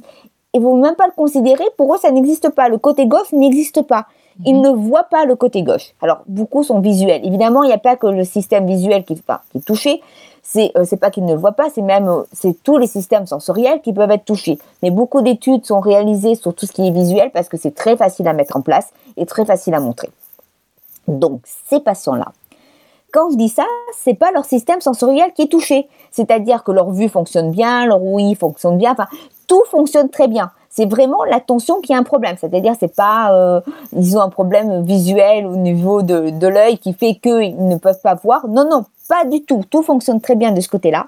ne 0.54 0.60
vont 0.60 0.76
même 0.76 0.96
pas 0.96 1.08
le 1.08 1.14
considérer. 1.16 1.64
Pour 1.78 1.96
eux, 1.96 1.98
ça 1.98 2.12
n'existe 2.12 2.50
pas. 2.50 2.68
Le 2.68 2.78
côté 2.78 3.06
gauche 3.08 3.32
n'existe 3.32 3.84
pas. 3.84 4.06
Ils 4.46 4.56
mhm. 4.56 4.64
ne 4.64 4.70
voient 4.72 5.08
pas 5.10 5.24
le 5.24 5.38
côté 5.38 5.64
gauche. 5.64 5.94
Alors, 6.02 6.20
beaucoup 6.28 6.62
sont 6.62 6.82
visuels. 6.82 7.26
Évidemment, 7.26 7.64
il 7.64 7.68
n'y 7.68 7.74
a 7.74 7.78
pas 7.78 7.96
que 7.96 8.08
le 8.08 8.26
système 8.26 8.68
visuel 8.68 9.06
qui, 9.06 9.16
qui 9.16 9.58
est 9.58 9.66
touché. 9.66 10.02
C'est 10.50 10.72
euh, 10.78 10.86
pas 10.96 11.10
qu'ils 11.10 11.26
ne 11.26 11.36
voient 11.36 11.52
pas, 11.52 11.70
c'est 11.74 11.82
même 11.82 12.08
euh, 12.08 12.24
c'est 12.32 12.56
tous 12.64 12.78
les 12.78 12.88
systèmes 12.88 13.28
sensoriels 13.28 13.82
qui 13.82 13.92
peuvent 13.92 14.12
être 14.12 14.24
touchés. 14.24 14.58
Mais 14.82 14.92
beaucoup 14.92 15.22
d'études 15.22 15.66
sont 15.66 15.82
réalisées 15.82 16.36
sur 16.36 16.54
tout 16.54 16.66
ce 16.66 16.72
qui 16.72 16.88
est 16.88 16.92
visuel 16.92 17.32
parce 17.34 17.50
que 17.50 17.58
c'est 17.58 17.76
très 17.76 17.98
facile 17.98 18.30
à 18.30 18.34
mettre 18.34 18.56
en 18.56 18.62
place 18.62 18.92
et 19.18 19.26
très 19.26 19.44
facile 19.44 19.74
à 19.74 19.82
montrer. 19.82 20.10
Donc, 21.08 21.42
ces 21.70 21.80
patients-là, 21.80 22.32
quand 23.14 23.32
je 23.32 23.38
dis 23.38 23.50
ça, 23.50 23.64
c'est 23.98 24.14
pas 24.14 24.32
leur 24.32 24.46
système 24.46 24.82
sensoriel 24.82 25.32
qui 25.34 25.44
est 25.44 25.48
touché. 25.48 25.88
C'est-à-dire 26.12 26.64
que 26.64 26.72
leur 26.72 26.92
vue 26.92 27.10
fonctionne 27.10 27.52
bien, 27.52 27.86
leur 27.86 28.04
ouïe 28.04 28.36
fonctionne 28.36 28.78
bien, 28.78 28.92
enfin, 28.92 29.08
tout 29.48 29.64
fonctionne 29.72 30.10
très 30.10 30.28
bien. 30.28 30.52
C'est 30.70 30.86
vraiment 30.86 31.24
l'attention 31.24 31.82
qui 31.82 31.94
a 31.94 31.98
un 31.98 32.04
problème. 32.04 32.36
C'est-à-dire, 32.40 32.74
c'est 32.80 32.94
pas, 32.94 33.34
euh, 33.34 33.62
ils 33.94 34.18
ont 34.18 34.22
un 34.22 34.30
problème 34.30 34.84
visuel 34.84 35.48
au 35.48 35.56
niveau 35.56 36.02
de, 36.02 36.30
de 36.30 36.48
l'œil 36.48 36.78
qui 36.78 36.94
fait 36.94 37.16
qu'ils 37.16 37.68
ne 37.68 37.78
peuvent 37.78 38.02
pas 38.02 38.14
voir. 38.14 38.48
Non, 38.48 38.70
non, 38.70 38.84
pas 39.08 39.26
du 39.26 39.44
tout. 39.44 39.64
Tout 39.70 39.82
fonctionne 39.82 40.22
très 40.22 40.36
bien 40.36 40.52
de 40.52 40.62
ce 40.62 40.68
côté-là. 40.68 41.08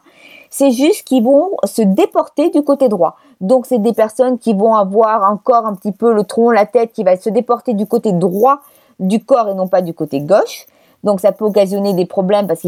C'est 0.49 0.71
juste 0.71 1.03
qu'ils 1.03 1.23
vont 1.23 1.51
se 1.65 1.83
déporter 1.83 2.49
du 2.49 2.63
côté 2.63 2.87
droit. 2.87 3.17
Donc, 3.41 3.67
c'est 3.67 3.77
des 3.77 3.93
personnes 3.93 4.39
qui 4.39 4.53
vont 4.53 4.73
avoir 4.73 5.31
encore 5.31 5.67
un 5.67 5.75
petit 5.75 5.91
peu 5.91 6.13
le 6.13 6.23
tronc, 6.23 6.51
la 6.51 6.65
tête 6.65 6.91
qui 6.93 7.03
va 7.03 7.17
se 7.17 7.29
déporter 7.29 7.73
du 7.73 7.85
côté 7.85 8.13
droit 8.13 8.61
du 8.99 9.23
corps 9.23 9.49
et 9.49 9.53
non 9.53 9.67
pas 9.67 9.81
du 9.81 9.93
côté 9.93 10.21
gauche. 10.21 10.65
Donc 11.03 11.19
ça 11.19 11.31
peut 11.31 11.45
occasionner 11.45 11.93
des 11.93 12.05
problèmes 12.05 12.47
parce 12.47 12.61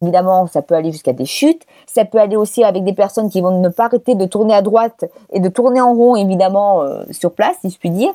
qu'évidemment 0.00 0.46
ça 0.46 0.62
peut 0.62 0.74
aller 0.74 0.92
jusqu'à 0.92 1.12
des 1.12 1.26
chutes. 1.26 1.62
Ça 1.86 2.04
peut 2.04 2.18
aller 2.18 2.36
aussi 2.36 2.64
avec 2.64 2.84
des 2.84 2.92
personnes 2.92 3.28
qui 3.28 3.40
vont 3.40 3.60
ne 3.60 3.68
pas 3.68 3.84
arrêter 3.84 4.14
de 4.14 4.24
tourner 4.24 4.54
à 4.54 4.62
droite 4.62 5.04
et 5.32 5.40
de 5.40 5.48
tourner 5.48 5.80
en 5.80 5.94
rond 5.94 6.16
évidemment 6.16 6.82
euh, 6.82 7.04
sur 7.10 7.32
place 7.32 7.56
si 7.60 7.70
je 7.70 7.78
puis 7.78 7.90
dire. 7.90 8.12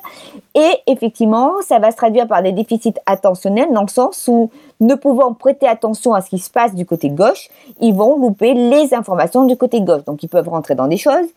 Et 0.54 0.70
effectivement 0.86 1.52
ça 1.62 1.78
va 1.78 1.90
se 1.90 1.96
traduire 1.96 2.26
par 2.26 2.42
des 2.42 2.52
déficits 2.52 2.94
attentionnels 3.06 3.72
dans 3.72 3.82
le 3.82 3.88
sens 3.88 4.26
où 4.28 4.50
ne 4.80 4.94
pouvant 4.94 5.32
prêter 5.32 5.66
attention 5.66 6.12
à 6.12 6.20
ce 6.20 6.30
qui 6.30 6.38
se 6.38 6.50
passe 6.50 6.74
du 6.74 6.84
côté 6.84 7.08
gauche, 7.08 7.48
ils 7.80 7.94
vont 7.94 8.18
louper 8.18 8.52
les 8.52 8.92
informations 8.92 9.44
du 9.44 9.56
côté 9.56 9.80
gauche. 9.80 10.04
Donc 10.04 10.22
ils 10.22 10.28
peuvent 10.28 10.48
rentrer 10.48 10.74
dans 10.74 10.88
des 10.88 10.98
choses. 10.98 11.28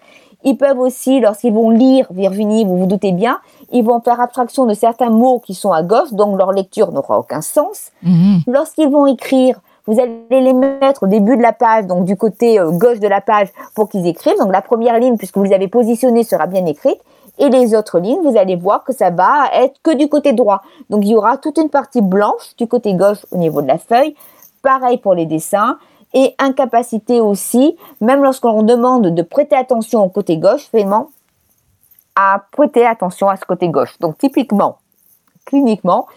Ils 0.43 0.55
peuvent 0.57 0.79
aussi, 0.79 1.19
lorsqu'ils 1.19 1.53
vont 1.53 1.69
lire 1.69 2.07
Virginie, 2.11 2.63
vous 2.63 2.77
vous 2.77 2.85
doutez 2.85 3.11
bien, 3.11 3.39
ils 3.71 3.83
vont 3.83 3.99
faire 3.99 4.19
abstraction 4.21 4.65
de 4.65 4.73
certains 4.73 5.09
mots 5.09 5.39
qui 5.39 5.53
sont 5.53 5.71
à 5.71 5.83
gauche, 5.83 6.13
donc 6.13 6.37
leur 6.37 6.53
lecture 6.53 6.91
n'aura 6.91 7.19
aucun 7.19 7.41
sens. 7.41 7.91
Mhm. 8.03 8.43
Lorsqu'ils 8.47 8.89
vont 8.89 9.05
écrire, 9.05 9.59
vous 9.89 9.99
allez 9.99 10.21
les 10.29 10.53
mettre 10.53 11.03
au 11.03 11.07
début 11.07 11.35
de 11.35 11.41
la 11.41 11.51
page, 11.51 11.87
donc 11.87 12.05
du 12.05 12.15
côté 12.15 12.59
euh, 12.59 12.69
gauche 12.69 12.99
de 12.99 13.07
la 13.07 13.21
page, 13.21 13.47
pour 13.73 13.89
qu'ils 13.89 14.05
écrivent. 14.05 14.37
Donc 14.37 14.51
la 14.51 14.61
première 14.61 14.99
ligne, 14.99 15.17
puisque 15.17 15.35
vous 15.35 15.45
les 15.45 15.53
avez 15.53 15.67
positionnée, 15.67 16.23
sera 16.23 16.45
bien 16.45 16.63
écrite. 16.67 16.99
Et 17.39 17.49
les 17.49 17.73
autres 17.73 17.99
lignes, 17.99 18.21
vous 18.21 18.37
allez 18.37 18.55
voir 18.55 18.83
que 18.83 18.93
ça 18.93 19.09
va 19.09 19.49
être 19.51 19.81
que 19.81 19.95
du 19.95 20.07
côté 20.07 20.33
droit. 20.33 20.61
Donc 20.91 21.05
il 21.05 21.09
y 21.09 21.15
aura 21.15 21.37
toute 21.37 21.57
une 21.57 21.69
partie 21.69 22.01
blanche 22.01 22.55
du 22.57 22.67
côté 22.67 22.93
gauche 22.93 23.25
au 23.31 23.37
niveau 23.37 23.63
de 23.63 23.67
la 23.67 23.79
feuille. 23.79 24.15
Pareil 24.61 24.99
pour 24.99 25.15
les 25.15 25.25
dessins. 25.25 25.79
Et 26.13 26.35
incapacité 26.37 27.19
aussi, 27.19 27.75
même 28.01 28.23
lorsqu'on 28.23 28.61
demande 28.61 29.07
de 29.07 29.21
prêter 29.23 29.55
attention 29.55 30.03
au 30.03 30.09
côté 30.09 30.37
gauche, 30.37 30.69
vraiment, 30.71 31.09
à 32.15 32.43
prêter 32.51 32.85
attention 32.85 33.27
à 33.27 33.37
ce 33.37 33.45
côté 33.45 33.69
gauche. 33.69 33.97
Donc 33.99 34.17
typiquement, 34.19 34.77
cliniquement, 35.45 36.07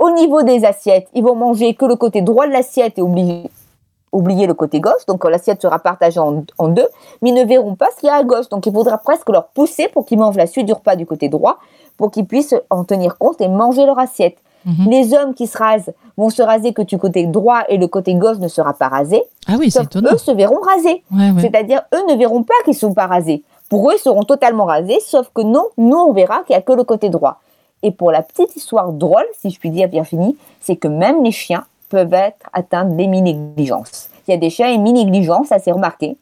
au 0.00 0.10
niveau 0.10 0.42
des 0.42 0.64
assiettes, 0.64 1.08
ils 1.14 1.22
vont 1.22 1.36
manger 1.36 1.74
que 1.74 1.84
le 1.84 1.94
côté 1.94 2.22
droit 2.22 2.46
de 2.46 2.52
l'assiette 2.52 2.98
et 2.98 3.02
oublier, 3.02 4.46
le 4.46 4.54
côté 4.54 4.80
gauche. 4.80 5.04
Donc 5.06 5.28
l'assiette 5.28 5.60
sera 5.60 5.78
partagée 5.78 6.18
en, 6.18 6.68
deux, 6.68 6.88
mais 7.20 7.28
ils 7.28 7.34
ne 7.34 7.44
verront 7.44 7.74
pas 7.74 7.88
ce 7.94 8.00
qu'il 8.00 8.08
y 8.08 8.10
a 8.10 8.16
à 8.16 8.24
gauche. 8.24 8.48
Donc 8.48 8.64
il 8.64 8.72
faudra 8.72 8.96
presque 8.96 9.28
leur 9.28 9.48
pousser 9.48 9.88
pour 9.88 10.06
qu'ils 10.06 10.18
mangent 10.18 10.38
la 10.38 10.46
suite 10.46 10.64
du 10.64 10.72
repas 10.72 10.96
du 10.96 11.04
côté 11.04 11.28
droit, 11.28 11.58
pour 11.98 12.10
qu'ils 12.10 12.24
puissent 12.24 12.54
en 12.70 12.84
tenir 12.84 13.18
compte 13.18 13.42
et 13.42 13.48
manger 13.48 13.84
leur 13.84 13.98
assiette. 13.98 14.38
Mhm. 14.64 14.90
Les 14.90 15.14
hommes 15.14 15.34
qui 15.34 15.46
se 15.46 15.58
rasent 15.58 15.92
vont 16.16 16.30
se 16.30 16.42
raser 16.42 16.72
que 16.72 16.82
du 16.82 16.96
côté 16.96 17.26
droit 17.26 17.60
et 17.68 17.76
le 17.76 17.86
côté 17.86 18.14
gauche 18.14 18.38
ne 18.38 18.48
sera 18.48 18.72
pas 18.72 18.88
rasé. 18.88 19.22
Ah 19.46 19.56
oui, 19.58 19.70
c'est 19.70 19.96
Eux 19.96 20.16
se 20.16 20.30
verront 20.30 20.60
rasés. 20.60 21.02
C'est-à-dire, 21.40 21.82
eux 21.94 22.12
ne 22.12 22.16
verront 22.16 22.42
pas 22.42 22.54
qu'ils 22.64 22.74
sont 22.74 22.94
pas 22.94 23.06
rasés. 23.06 23.42
Pour 23.68 23.90
eux, 23.90 23.94
ils 23.96 24.00
seront 24.00 24.24
totalement 24.24 24.64
rasés, 24.64 24.98
sauf 25.00 25.30
que 25.34 25.42
non, 25.42 25.66
nous, 25.76 25.96
on 25.96 26.12
verra 26.12 26.42
qu'il 26.44 26.54
n'y 26.54 26.58
a 26.58 26.62
que 26.62 26.72
le 26.72 26.84
côté 26.84 27.10
droit. 27.10 27.38
Et 27.82 27.90
pour 27.90 28.12
la 28.12 28.22
petite 28.22 28.54
histoire 28.56 28.92
drôle, 28.92 29.26
si 29.40 29.50
je 29.50 29.58
puis 29.58 29.70
dire 29.70 29.88
bien 29.88 30.04
fini, 30.04 30.36
c'est 30.60 30.76
que 30.76 30.88
même 30.88 31.24
les 31.24 31.32
chiens 31.32 31.64
peuvent 31.88 32.14
être 32.14 32.48
atteints 32.52 32.84
d'héminégligence. 32.84 34.08
Il 34.28 34.32
y 34.32 34.34
a 34.34 34.36
des 34.36 34.50
chiens 34.50 34.68
héminégligents, 34.68 35.44
ça 35.44 35.58
s'est 35.58 35.72
remarqué. 35.72 36.16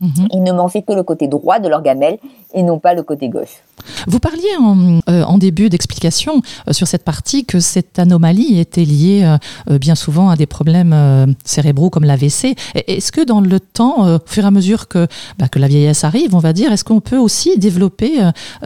Mhm. 0.00 0.28
Ils 0.32 0.42
ne 0.42 0.52
mangent 0.52 0.84
que 0.86 0.92
le 0.92 1.04
côté 1.04 1.28
droit 1.28 1.60
de 1.60 1.68
leur 1.68 1.80
gamelle 1.80 2.18
et 2.52 2.62
non 2.64 2.80
pas 2.80 2.94
le 2.94 3.04
côté 3.04 3.28
gauche. 3.28 3.62
Vous 4.08 4.18
parliez 4.18 4.56
en, 4.58 5.00
euh, 5.08 5.38
début 5.38 5.68
d'explication 5.68 6.42
euh, 6.68 6.72
sur 6.72 6.88
cette 6.88 7.04
partie 7.04 7.44
que 7.44 7.60
cette 7.60 7.98
anomalie 7.98 8.58
était 8.58 8.84
liée 8.84 9.36
euh, 9.68 9.78
bien 9.78 9.94
souvent 9.94 10.30
à 10.30 10.36
des 10.36 10.46
problèmes 10.46 11.34
cérébraux 11.44 11.90
comme 11.90 12.04
l'AVC. 12.04 12.56
Est-ce 12.74 13.12
que 13.12 13.24
dans 13.24 13.40
le 13.40 13.60
temps, 13.60 14.16
au 14.16 14.18
fur 14.26 14.44
et 14.44 14.46
à 14.46 14.50
mesure 14.50 14.88
que, 14.88 15.06
bah, 15.38 15.48
que 15.48 15.60
la 15.60 15.68
vieillesse 15.68 16.02
arrive, 16.02 16.34
on 16.34 16.40
va 16.40 16.52
dire, 16.52 16.72
est-ce 16.72 16.84
qu'on 16.84 17.00
peut 17.00 17.18
aussi 17.18 17.56
développer 17.58 18.18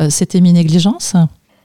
cette 0.08 0.34
héminégligence 0.34 1.14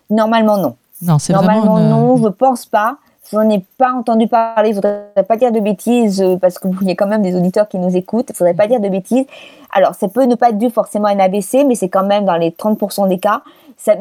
Normalement 0.10 0.58
non. 0.58 0.76
Non, 1.02 1.20
c'est 1.20 1.34
Normalement 1.34 1.80
non, 1.80 2.18
je 2.18 2.24
ne 2.24 2.30
pense 2.30 2.66
pas. 2.66 2.98
Je 3.32 3.38
n'en 3.38 3.50
ai 3.50 3.64
pas 3.78 3.94
entendu 3.94 4.28
parler, 4.28 4.74
je 4.74 4.76
ne 4.78 4.82
voudrais 4.82 5.24
pas 5.28 5.38
dire 5.38 5.52
de 5.52 5.60
bêtises 5.60 6.22
euh, 6.22 6.36
parce 6.38 6.60
qu'il 6.60 6.72
y 6.84 6.92
a 6.92 6.96
quand 6.96 7.08
même 7.08 7.22
des 7.22 7.36
auditeurs 7.36 7.68
qui 7.70 7.80
nous 7.80 7.96
écoutent. 7.96 8.28
Je 8.28 8.34
ne 8.34 8.38
voudrais 8.38 8.54
pas 8.54 8.68
dire 8.68 8.82
de 8.82 8.90
bêtises. 8.90 9.26
Alors, 9.72 9.96
ça 9.96 10.08
peut 10.08 10.26
ne 10.26 10.36
pas 10.36 10.50
être 10.50 10.58
dû 10.58 10.70
forcément 10.70 11.08
à 11.08 11.12
un 11.12 11.20
ABC, 11.20 11.64
mais 11.64 11.76
c'est 11.76 11.90
quand 11.90 12.04
même 12.04 12.26
dans 12.26 12.36
les 12.36 12.52
30% 12.52 13.08
des 13.08 13.18
cas. 13.18 13.42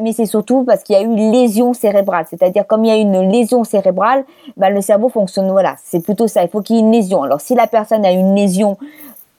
mais 0.01 0.11
c'est 0.11 0.25
surtout 0.25 0.63
parce 0.63 0.83
qu'il 0.83 0.95
y 0.95 0.99
a 0.99 1.01
eu 1.01 1.05
une 1.05 1.31
lésion 1.31 1.73
cérébrale. 1.73 2.25
C'est-à-dire, 2.29 2.67
comme 2.67 2.83
il 2.83 2.89
y 2.89 2.91
a 2.91 2.97
une 2.97 3.31
lésion 3.31 3.63
cérébrale, 3.63 4.25
bah, 4.57 4.69
le 4.69 4.81
cerveau 4.81 5.09
fonctionne. 5.09 5.49
Voilà, 5.49 5.75
c'est 5.83 6.01
plutôt 6.01 6.27
ça. 6.27 6.43
Il 6.43 6.49
faut 6.49 6.61
qu'il 6.61 6.75
y 6.75 6.79
ait 6.79 6.81
une 6.81 6.91
lésion. 6.91 7.23
Alors, 7.23 7.41
si 7.41 7.55
la 7.55 7.65
personne 7.65 8.05
a 8.05 8.11
une 8.11 8.35
lésion 8.35 8.77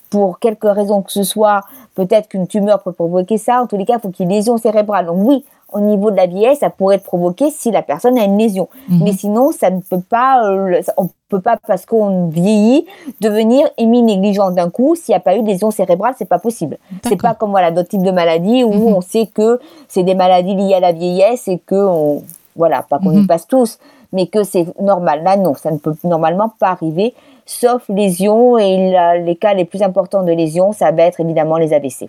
pour 0.09 0.39
quelque 0.39 0.67
raison 0.67 1.03
que 1.03 1.13
ce 1.13 1.25
soit, 1.25 1.61
peut-être 1.95 2.29
qu'une 2.29 2.47
tumeur 2.47 2.83
peut 2.83 2.93
provoquer 2.93 3.37
ça. 3.37 3.61
En 3.61 3.67
tous 3.67 3.77
les 3.77 3.85
cas, 3.85 3.97
il 3.99 4.01
faut 4.01 4.09
qu'il 4.09 4.25
y 4.25 4.29
ait 4.29 4.33
une 4.33 4.39
lésion 4.39 4.57
cérébrale. 4.57 5.07
Donc 5.07 5.19
oui, 5.19 5.45
au 5.73 5.81
niveau 5.81 6.11
de 6.11 6.17
la 6.17 6.27
vieillesse, 6.27 6.61
ça 6.61 6.71
pourrait 6.71 6.97
être 6.97 7.05
provoqué 7.05 7.51
si 7.51 7.71
la 7.71 7.83
personne 7.83 8.19
a 8.19 8.25
une 8.25 8.39
lésion. 8.39 8.69
Mhm. 8.89 9.01
Mais 9.03 9.13
sinon, 9.13 9.51
ça 9.51 9.71
ne 9.71 9.81
peut 9.81 10.01
pas, 10.01 10.49
euh, 10.49 10.81
on 10.97 11.09
peut 11.29 11.41
pas, 11.41 11.57
parce 11.67 11.85
qu'on 11.87 12.29
vieillit, 12.29 12.87
devenir 13.21 13.67
émis 13.77 14.03
négligent 14.03 14.51
d'un 14.53 14.71
coup. 14.71 14.95
S'il 14.95 15.13
n'y 15.13 15.17
a 15.17 15.21
pas 15.21 15.37
eu 15.37 15.43
de 15.43 15.47
lésion 15.47 15.71
cérébrale, 15.71 16.15
c'est 16.17 16.29
pas 16.29 16.39
possible. 16.39 16.79
C'est 17.03 17.21
pas 17.21 17.35
comme 17.35 17.51
voilà 17.51 17.71
d'autres 17.71 17.89
types 17.89 18.03
de 18.03 18.11
maladies 18.11 18.63
où 18.63 18.73
mhm. 18.73 18.95
on 18.95 19.01
sait 19.01 19.27
que 19.27 19.59
c'est 19.89 20.05
des 20.05 20.15
maladies 20.15 20.55
liées 20.55 20.75
à 20.75 20.81
la 20.81 20.93
vieillesse 20.93 21.49
et 21.49 21.59
que 21.59 21.75
on, 21.75 22.23
voilà, 22.57 22.83
pas 22.83 22.99
qu'on 22.99 23.13
y 23.13 23.19
mhm. 23.19 23.27
passe 23.27 23.47
tous, 23.47 23.79
mais 24.13 24.27
que 24.27 24.45
c'est 24.45 24.67
normal. 24.81 25.23
Là, 25.25 25.37
non, 25.37 25.55
ça 25.55 25.71
ne 25.71 25.79
peut 25.79 25.95
normalement 26.05 26.53
pas 26.59 26.69
arriver 26.69 27.15
sauf 27.47 27.83
lésions. 27.89 28.59
Et 28.59 28.95
les 29.25 29.37
cas 29.37 29.55
les 29.55 29.65
plus 29.65 29.83
importants 29.83 30.23
de 30.23 30.33
lésions, 30.33 30.73
ça 30.73 30.93
va 30.93 31.03
être 31.05 31.21
évidemment 31.21 31.57
les 31.57 31.73
AVC. 31.73 32.09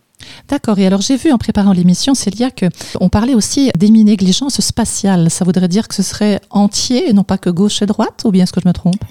D'accord. 0.49 0.79
Et 0.79 0.85
alors, 0.85 1.01
j'ai 1.01 1.15
vu 1.15 1.31
en 1.31 1.37
préparant 1.37 1.71
l'émission, 1.71 2.13
Célia, 2.13 2.49
qu'on 2.51 3.09
parlait 3.09 3.35
aussi 3.35 3.71
d'émi-négligence 3.77 4.61
spatiale. 4.61 5.29
Ça 5.29 5.45
voudrait 5.45 5.67
dire 5.67 5.87
que 5.87 5.95
ce 5.95 6.03
serait 6.03 6.39
entier 6.49 7.09
et 7.09 7.13
non 7.13 7.23
pas 7.23 7.37
que 7.37 7.49
gauche 7.49 7.81
et 7.81 7.85
droite, 7.85 8.23
ou 8.25 8.31
bien 8.31 8.43
est-ce 8.43 8.53
que 8.53 8.61
je 8.61 8.67
me 8.67 8.73
trompe? 8.73 9.03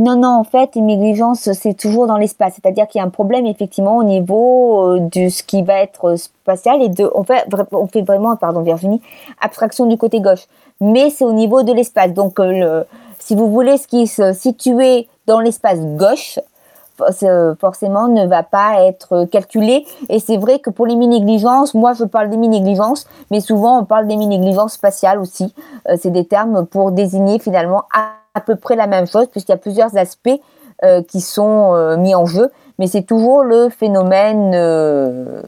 Non, 0.00 0.16
non, 0.16 0.28
en 0.28 0.44
fait, 0.44 0.76
négligence, 0.76 1.50
c'est 1.54 1.74
toujours 1.74 2.06
dans 2.06 2.18
l'espace. 2.18 2.54
C'est-à-dire 2.54 2.86
qu'il 2.86 3.00
y 3.00 3.02
a 3.02 3.04
un 3.04 3.10
problème, 3.10 3.46
effectivement, 3.46 3.96
au 3.96 4.04
niveau 4.04 4.94
euh, 4.94 5.00
de 5.00 5.28
ce 5.28 5.42
qui 5.42 5.62
va 5.62 5.80
être 5.80 6.14
spatial 6.14 6.80
et 6.82 6.88
de, 6.88 7.10
on 7.16 7.24
fait, 7.24 7.44
on 7.72 7.88
fait 7.88 8.02
vraiment, 8.02 8.36
pardon, 8.36 8.62
Virginie, 8.62 9.02
abstraction 9.40 9.86
du 9.86 9.96
côté 9.96 10.20
gauche. 10.20 10.46
Mais 10.80 11.10
c'est 11.10 11.24
au 11.24 11.32
niveau 11.32 11.64
de 11.64 11.72
l'espace. 11.72 12.14
Donc, 12.14 12.38
euh, 12.38 12.52
le, 12.52 12.86
si 13.18 13.34
vous 13.34 13.50
voulez, 13.50 13.78
ce 13.78 13.86
qui 13.86 14.06
se 14.06 14.32
situait 14.32 15.08
dans 15.26 15.40
l'espace 15.40 15.80
gauche 15.80 16.38
forcément 17.60 18.08
ne 18.08 18.26
va 18.26 18.42
pas 18.42 18.82
être 18.82 19.24
calculé. 19.26 19.86
Et 20.08 20.18
c'est 20.18 20.36
vrai 20.36 20.58
que 20.58 20.68
pour 20.68 20.84
les 20.84 20.96
négligences 20.96 21.74
moi 21.74 21.92
je 21.92 22.02
parle 22.02 22.28
négligences 22.48 23.06
mais 23.30 23.40
souvent 23.40 23.78
on 23.78 23.84
parle 23.84 24.08
négligences 24.26 24.72
spatiales 24.72 25.20
aussi. 25.20 25.54
Euh, 25.88 25.96
c'est 26.00 26.10
des 26.10 26.24
termes 26.24 26.66
pour 26.66 26.90
désigner 26.90 27.38
finalement 27.38 27.84
à, 27.94 28.14
à 28.34 28.40
peu 28.40 28.56
près 28.56 28.76
la 28.76 28.86
même 28.86 29.06
chose, 29.06 29.26
puisqu'il 29.26 29.52
y 29.52 29.54
a 29.54 29.58
plusieurs 29.58 29.96
aspects 29.96 30.40
euh, 30.84 31.02
qui 31.02 31.20
sont 31.20 31.74
euh, 31.74 31.96
mis 31.96 32.14
en 32.14 32.26
jeu, 32.26 32.50
mais 32.78 32.86
c'est 32.86 33.02
toujours 33.02 33.42
le 33.42 33.68
phénomène 33.68 34.52
euh, 34.54 35.42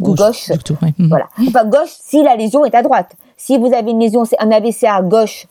gauche. 0.00 0.50
Mhm. 0.98 1.08
Voilà. 1.08 1.26
Enfin, 1.48 1.64
gauche 1.64 1.94
si 2.00 2.22
la 2.22 2.36
lésion 2.36 2.64
est 2.64 2.74
à 2.74 2.82
droite. 2.82 3.12
Si 3.36 3.58
vous 3.58 3.72
avez 3.72 3.90
une 3.90 4.00
lésion, 4.00 4.22
un 4.38 4.50
AVC 4.50 4.84
à 4.84 5.02
gauche, 5.02 5.46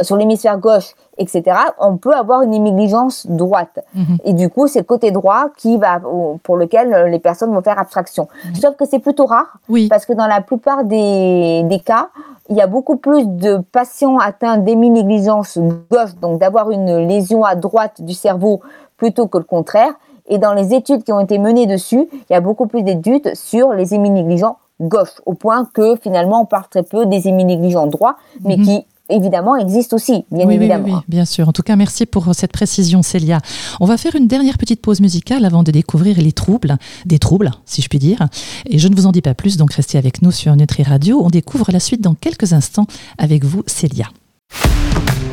sur 0.00 0.16
l'hémisphère 0.16 0.58
gauche, 0.58 0.94
etc., 1.18 1.56
on 1.78 1.96
peut 1.96 2.14
avoir 2.14 2.42
une 2.42 2.50
négligence 2.50 3.26
droite. 3.26 3.84
Mhm. 3.94 4.18
Et 4.24 4.32
du 4.34 4.48
coup, 4.48 4.66
c'est 4.66 4.78
le 4.80 4.84
côté 4.84 5.10
droit 5.10 5.48
qui 5.56 5.78
va, 5.78 6.00
pour 6.42 6.56
lequel 6.56 7.10
les 7.10 7.18
personnes 7.18 7.52
vont 7.52 7.60
faire 7.60 7.78
abstraction. 7.78 8.28
Sauf 8.60 8.76
que 8.76 8.84
c'est 8.86 9.00
plutôt 9.00 9.26
rare, 9.26 9.58
oui. 9.68 9.88
parce 9.88 10.06
que 10.06 10.12
dans 10.12 10.26
la 10.26 10.40
plupart 10.40 10.84
des, 10.84 11.64
des 11.64 11.80
cas, 11.80 12.08
il 12.48 12.56
y 12.56 12.60
a 12.60 12.66
beaucoup 12.66 12.96
plus 12.96 13.26
de 13.26 13.58
patients 13.72 14.18
atteints 14.18 14.58
d'héminégligence 14.58 15.58
gauche, 15.90 16.14
donc 16.20 16.40
d'avoir 16.40 16.70
une 16.70 17.06
lésion 17.06 17.44
à 17.44 17.54
droite 17.54 18.02
du 18.02 18.14
cerveau 18.14 18.60
plutôt 18.96 19.26
que 19.26 19.38
le 19.38 19.44
contraire. 19.44 19.92
Et 20.28 20.38
dans 20.38 20.52
les 20.54 20.74
études 20.74 21.04
qui 21.04 21.12
ont 21.12 21.20
été 21.20 21.38
menées 21.38 21.66
dessus, 21.66 22.06
il 22.12 22.32
y 22.32 22.36
a 22.36 22.40
beaucoup 22.40 22.66
plus 22.66 22.82
d'études 22.82 23.32
sur 23.34 23.72
les 23.72 23.94
héminégligents 23.94 24.56
gauche, 24.80 25.08
au 25.24 25.32
point 25.34 25.66
que 25.72 25.96
finalement 26.02 26.42
on 26.42 26.44
parle 26.44 26.66
très 26.70 26.82
peu 26.82 27.06
des 27.06 27.28
héminégligents 27.28 27.86
droits, 27.86 28.16
mais 28.44 28.56
Mhm. 28.58 28.64
qui 28.64 28.84
évidemment 29.08 29.56
existent 29.56 29.94
aussi, 29.96 30.24
bien 30.32 30.44
oui, 30.44 30.48
oui, 30.48 30.54
évidemment. 30.56 30.84
oui, 30.84 30.92
oui, 30.94 31.00
bien 31.08 31.24
sûr. 31.24 31.48
En 31.48 31.52
tout 31.52 31.62
cas, 31.62 31.76
merci 31.76 32.04
pour 32.04 32.34
cette 32.34 32.52
précision, 32.52 33.00
Célia. 33.02 33.38
On 33.80 33.86
va 33.86 33.96
faire 33.96 34.14
une 34.16 34.26
dernière 34.26 34.58
petite 34.58 34.82
pause 34.82 35.00
musicale 35.00 35.44
avant 35.46 35.62
de 35.62 35.70
découvrir 35.70 36.18
les 36.20 36.32
troubles, 36.32 36.76
des 37.06 37.18
troubles, 37.20 37.52
si 37.64 37.80
je 37.82 37.88
puis 37.88 37.98
dire. 38.00 38.26
Et 38.68 38.78
je 38.78 38.88
ne 38.88 38.96
vous 38.96 39.06
en 39.06 39.12
dis 39.12 39.22
pas 39.22 39.32
plus, 39.34 39.56
donc 39.56 39.72
restez 39.72 39.96
avec 39.96 40.20
nous 40.22 40.32
sur 40.32 40.54
Nutri 40.56 40.82
Radio. 40.82 41.22
On 41.24 41.28
découvre 41.30 41.70
la 41.72 41.80
suite 41.80 42.02
dans 42.02 42.14
quelques 42.14 42.52
instants 42.52 42.86
avec 43.16 43.44
vous, 43.44 43.62
Célia. 43.66 44.06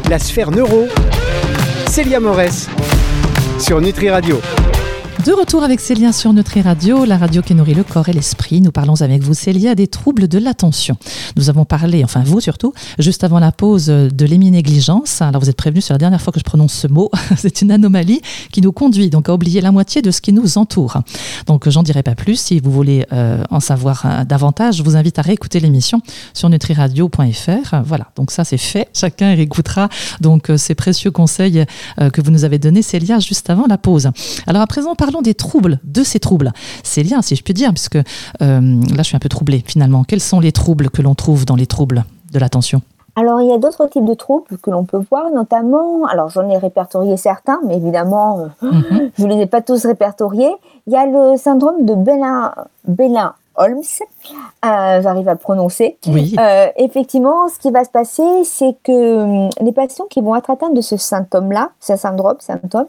La 0.10 0.20
sphère 0.20 0.52
neuro, 0.52 0.84
Célia 1.88 2.20
Morès, 2.22 2.70
sur 3.60 3.82
Nutri 3.82 4.10
Radio. 4.10 4.40
De 5.26 5.32
retour 5.32 5.64
avec 5.64 5.80
Célia 5.80 6.12
sur 6.12 6.34
Nutri 6.34 6.62
Radio, 6.62 7.06
la 7.06 7.18
radio 7.18 7.42
qui 7.42 7.56
nourrit 7.56 7.74
le 7.74 7.86
corps 7.86 8.10
et 8.10 8.14
l'esprit. 8.14 8.60
Nous 8.60 8.74
parlons 8.74 9.02
avec 9.02 9.24
vous, 9.24 9.34
Célia, 9.34 9.74
des 9.74 9.88
troubles 9.88 10.28
de 10.28 10.38
l'attention. 10.38 10.98
Nous 11.38 11.50
avons 11.50 11.64
parlé, 11.64 12.04
enfin 12.04 12.24
vous 12.26 12.42
surtout, 12.42 12.74
juste 13.00 13.24
avant 13.24 13.40
la 13.40 13.54
pause 13.54 13.86
de 13.86 14.26
l'éminégligence. 14.26 15.22
Alors 15.22 15.42
vous 15.42 15.50
êtes 15.50 15.56
prévenu, 15.56 15.80
c'est 15.80 15.94
la 15.94 15.98
dernière 15.98 16.22
fois 16.22 16.34
que 16.34 16.40
je 16.40 16.44
prononce 16.44 16.74
ce 16.74 16.88
mot. 16.88 17.10
c'est 17.38 17.62
une 17.62 17.72
anomalie 17.72 18.22
qui 18.52 18.60
nous 18.60 18.74
conduit 18.74 19.10
donc 19.10 19.30
à 19.30 19.34
oublier 19.34 19.62
la 19.62 19.72
moitié 19.72 20.02
de 20.02 20.12
ce 20.12 20.20
qui 20.20 20.34
nous 20.34 20.58
entoure. 20.58 20.98
Donc 21.46 21.70
j'en 21.70 21.84
dirai 21.84 22.04
pas 22.04 22.16
plus. 22.16 22.36
Si 22.36 22.60
vous 22.60 22.72
voulez 22.72 23.06
euh, 23.14 23.46
en 23.50 23.62
savoir 23.62 24.06
euh, 24.06 24.26
davantage, 24.26 24.76
je 24.76 24.84
vous 24.84 24.98
invite 24.98 25.20
à 25.20 25.22
réécouter 25.22 25.62
l'émission 25.62 26.02
sur 26.34 26.50
nutriradio.fr. 26.50 27.76
Voilà, 27.86 28.08
donc 28.18 28.30
ça 28.30 28.44
c'est 28.44 28.58
fait. 28.58 28.90
Chacun 28.94 29.36
réécoutera 29.36 29.88
donc 30.20 30.50
euh, 30.50 30.58
ces 30.58 30.76
précieux 30.76 31.12
conseils 31.12 31.66
que 32.12 32.22
vous 32.22 32.32
nous 32.32 32.44
avez 32.44 32.60
donnés, 32.60 32.82
Célia, 32.82 33.20
juste 33.20 33.50
avant 33.50 33.68
la 33.70 33.78
pause. 33.78 34.10
Alors 34.48 34.62
à 34.62 34.68
présent, 34.68 34.96
parlons 34.96 35.13
des 35.22 35.34
troubles, 35.34 35.80
de 35.84 36.04
ces 36.04 36.20
troubles. 36.20 36.52
Célia, 36.84 37.22
si 37.22 37.36
je 37.36 37.44
puis 37.44 37.54
dire, 37.54 37.72
puisque 37.72 37.96
euh, 37.96 38.02
là 38.42 38.98
je 38.98 39.04
suis 39.04 39.16
un 39.16 39.20
peu 39.20 39.30
troublée 39.30 39.64
finalement. 39.66 40.04
Quels 40.04 40.22
sont 40.22 40.40
les 40.40 40.52
troubles 40.52 40.90
que 40.90 41.02
l'on 41.02 41.16
trouve 41.16 41.46
dans 41.46 41.56
les 41.56 41.68
troubles 41.68 42.06
de 42.32 42.40
l'attention? 42.40 42.82
Alors, 43.16 43.42
il 43.42 43.48
y 43.48 43.54
a 43.54 43.60
d'autres 43.60 43.86
types 43.88 44.06
de 44.06 44.16
troubles 44.16 44.58
que 44.58 44.72
l'on 44.72 44.86
peut 44.86 45.00
voir, 45.12 45.30
notamment, 45.30 46.06
alors 46.08 46.30
j'en 46.30 46.50
ai 46.50 46.58
répertorié 46.58 47.16
certains, 47.16 47.62
mais 47.64 47.78
évidemment, 47.78 48.40
euh, 48.64 48.68
Mhm. 48.72 49.12
je 49.20 49.26
ne 49.26 49.36
les 49.36 49.42
ai 49.42 49.46
pas 49.46 49.62
tous 49.62 49.86
répertoriés. 49.86 50.52
Il 50.88 50.94
y 50.94 50.96
a 50.96 51.06
le 51.06 51.38
syndrome 51.38 51.86
de 51.86 51.94
Bellin, 51.94 52.52
Bellin 52.88 53.36
Holmes, 53.56 53.84
euh, 54.66 55.02
j'arrive 55.04 55.28
à 55.28 55.34
le 55.34 55.38
prononcer. 55.38 56.00
Oui. 56.08 56.36
Euh, 56.40 56.68
effectivement, 56.78 57.48
ce 57.50 57.60
qui 57.60 57.70
va 57.70 57.84
se 57.84 57.92
passer, 57.92 58.24
c'est 58.46 58.76
que 58.84 59.46
hum, 59.46 59.50
les 59.62 59.72
patients 59.72 60.06
qui 60.10 60.22
vont 60.22 60.36
être 60.36 60.50
atteints 60.50 60.72
de 60.72 60.82
ce 60.82 60.98
symptôme-là, 60.98 61.70
ce 61.80 61.96
syndrome, 61.96 62.38
symptôme, 62.40 62.88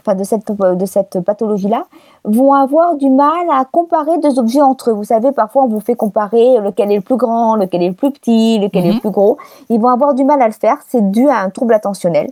enfin 0.00 0.14
de 0.14 0.24
cette, 0.24 0.50
de 0.50 0.86
cette 0.86 1.20
pathologie-là, 1.20 1.84
vont 2.24 2.52
avoir 2.52 2.96
du 2.96 3.10
mal 3.10 3.46
à 3.50 3.64
comparer 3.64 4.18
deux 4.18 4.38
objets 4.38 4.60
entre 4.62 4.90
eux. 4.90 4.92
Vous 4.94 5.04
savez, 5.04 5.32
parfois 5.32 5.62
on 5.64 5.68
vous 5.68 5.80
fait 5.80 5.94
comparer 5.94 6.58
lequel 6.60 6.90
est 6.92 6.96
le 6.96 7.02
plus 7.02 7.16
grand, 7.16 7.56
lequel 7.56 7.82
est 7.82 7.88
le 7.88 7.94
plus 7.94 8.10
petit, 8.10 8.58
lequel 8.58 8.84
est 8.84 8.88
Mhm. 8.88 8.94
le 8.94 9.00
plus 9.00 9.10
gros. 9.10 9.38
Ils 9.70 9.80
vont 9.80 9.88
avoir 9.88 10.14
du 10.14 10.24
mal 10.24 10.42
à 10.42 10.46
le 10.46 10.52
faire. 10.52 10.78
C'est 10.88 11.10
dû 11.10 11.28
à 11.28 11.40
un 11.40 11.50
trouble 11.50 11.74
attentionnel. 11.74 12.30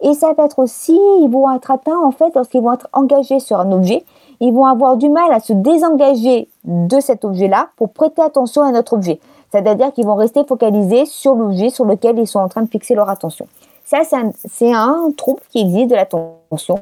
Et 0.00 0.12
ça 0.14 0.32
va 0.36 0.44
être 0.44 0.58
aussi, 0.58 0.98
ils 1.20 1.28
vont 1.30 1.50
être 1.54 1.70
atteints 1.70 1.98
en 2.02 2.10
fait 2.10 2.34
lorsqu'ils 2.34 2.60
vont 2.62 2.72
être 2.72 2.88
engagés 2.92 3.40
sur 3.40 3.58
un 3.60 3.70
objet. 3.72 4.04
Ils 4.40 4.52
vont 4.52 4.66
avoir 4.66 4.96
du 4.96 5.08
mal 5.08 5.32
à 5.32 5.40
se 5.40 5.52
désengager 5.52 6.48
de 6.64 7.00
cet 7.00 7.24
objet-là 7.24 7.68
pour 7.76 7.90
prêter 7.90 8.20
attention 8.20 8.62
à 8.62 8.72
notre 8.72 8.94
objet. 8.94 9.20
C'est-à-dire 9.54 9.92
qu'ils 9.92 10.04
vont 10.04 10.16
rester 10.16 10.42
focalisés 10.42 11.06
sur 11.06 11.36
l'objet 11.36 11.70
sur 11.70 11.84
lequel 11.84 12.18
ils 12.18 12.26
sont 12.26 12.40
en 12.40 12.48
train 12.48 12.62
de 12.62 12.68
fixer 12.68 12.96
leur 12.96 13.08
attention. 13.08 13.46
Ça, 13.84 13.98
c'est 14.02 14.72
un, 14.72 15.06
un 15.06 15.12
trouble 15.16 15.42
qui 15.50 15.60
existe 15.60 15.90
de 15.90 15.94
l'attention. 15.94 16.80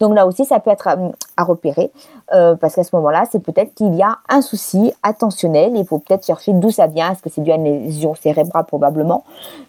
Donc 0.00 0.16
là 0.16 0.26
aussi, 0.26 0.44
ça 0.44 0.58
peut 0.58 0.70
être 0.70 0.88
euh, 0.88 1.10
à 1.36 1.44
repérer, 1.44 1.92
euh, 2.34 2.56
parce 2.56 2.74
qu'à 2.74 2.82
ce 2.82 2.96
moment-là, 2.96 3.26
c'est 3.30 3.38
peut-être 3.38 3.72
qu'il 3.72 3.94
y 3.94 4.02
a 4.02 4.16
un 4.28 4.42
souci 4.42 4.92
attentionnel. 5.04 5.76
Il 5.76 5.86
faut 5.86 6.00
peut-être 6.00 6.26
chercher 6.26 6.54
d'où 6.54 6.72
ça 6.72 6.88
vient. 6.88 7.12
Est-ce 7.12 7.22
que 7.22 7.30
c'est 7.30 7.42
dû 7.42 7.52
à 7.52 7.54
une 7.54 7.84
lésion 7.84 8.16
cérébrale 8.16 8.64
probablement? 8.64 9.22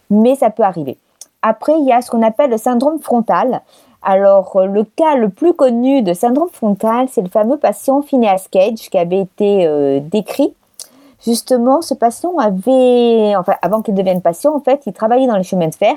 Mais 0.10 0.34
ça 0.34 0.50
peut 0.50 0.64
arriver. 0.64 0.98
Après, 1.44 1.74
il 1.78 1.86
y 1.86 1.92
a 1.92 2.02
ce 2.02 2.10
qu'on 2.10 2.24
appelle 2.24 2.50
le 2.50 2.58
syndrome 2.58 2.98
frontal. 2.98 3.62
Alors, 4.02 4.56
euh, 4.56 4.66
le 4.66 4.86
cas 4.86 5.14
le 5.18 5.30
plus 5.30 5.54
connu 5.54 6.02
de 6.02 6.14
syndrome 6.14 6.50
frontal, 6.52 7.10
c'est 7.12 7.22
le 7.22 7.30
fameux 7.30 7.58
patient 7.58 8.02
Phineas 8.02 8.48
Cage 8.50 8.90
qui 8.90 8.98
avait 8.98 9.20
été 9.20 10.00
décrit. 10.00 10.56
Justement, 11.26 11.82
ce 11.82 11.94
patient 11.94 12.38
avait, 12.38 13.36
enfin, 13.36 13.56
avant 13.62 13.82
qu'il 13.82 13.94
devienne 13.94 14.22
patient, 14.22 14.56
en 14.56 14.60
fait, 14.60 14.84
il 14.86 14.94
travaillait 14.94 15.28
dans 15.28 15.36
les 15.36 15.44
chemins 15.44 15.68
de 15.68 15.76
fer 15.76 15.96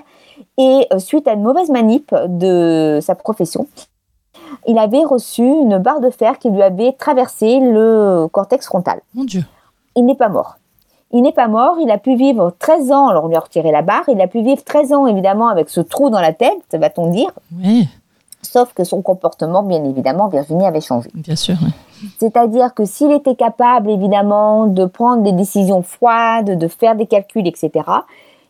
et 0.58 0.86
euh, 0.92 0.98
suite 0.98 1.28
à 1.28 1.34
une 1.34 1.42
mauvaise 1.42 1.70
manip 1.70 2.14
de 2.28 2.98
sa 3.00 3.14
profession, 3.14 3.66
il 4.66 4.78
avait 4.78 5.04
reçu 5.04 5.42
une 5.42 5.78
barre 5.78 6.00
de 6.00 6.10
fer 6.10 6.38
qui 6.38 6.50
lui 6.50 6.62
avait 6.62 6.92
traversé 6.92 7.60
le 7.60 8.26
cortex 8.32 8.66
frontal. 8.66 9.00
Mon 9.14 9.24
Dieu. 9.24 9.44
Il 9.96 10.04
n'est 10.06 10.16
pas 10.16 10.28
mort. 10.28 10.56
Il 11.12 11.22
n'est 11.22 11.32
pas 11.32 11.48
mort, 11.48 11.76
il 11.78 11.90
a 11.90 11.98
pu 11.98 12.16
vivre 12.16 12.54
13 12.58 12.90
ans, 12.90 13.08
alors 13.08 13.24
on 13.24 13.28
lui 13.28 13.36
a 13.36 13.40
retiré 13.40 13.70
la 13.70 13.82
barre, 13.82 14.04
il 14.08 14.20
a 14.20 14.26
pu 14.26 14.42
vivre 14.42 14.64
13 14.64 14.94
ans 14.94 15.06
évidemment 15.06 15.48
avec 15.48 15.68
ce 15.68 15.82
trou 15.82 16.08
dans 16.08 16.20
la 16.20 16.32
tête, 16.32 16.62
va-t-on 16.72 17.10
dire, 17.10 17.30
Oui, 17.54 17.86
sauf 18.42 18.74
que 18.74 18.84
son 18.84 19.02
comportement, 19.02 19.62
bien 19.62 19.82
évidemment, 19.84 20.28
Virginie 20.28 20.66
avait 20.66 20.80
changé. 20.80 21.10
bien 21.14 21.36
sûr. 21.36 21.56
oui. 21.62 21.70
C'est-à-dire 22.18 22.74
que 22.74 22.84
s'il 22.84 23.12
était 23.12 23.36
capable, 23.36 23.90
évidemment, 23.90 24.66
de 24.66 24.84
prendre 24.84 25.22
des 25.22 25.32
décisions 25.32 25.82
froides, 25.82 26.58
de 26.58 26.68
faire 26.68 26.96
des 26.96 27.06
calculs, 27.06 27.46
etc., 27.46 27.84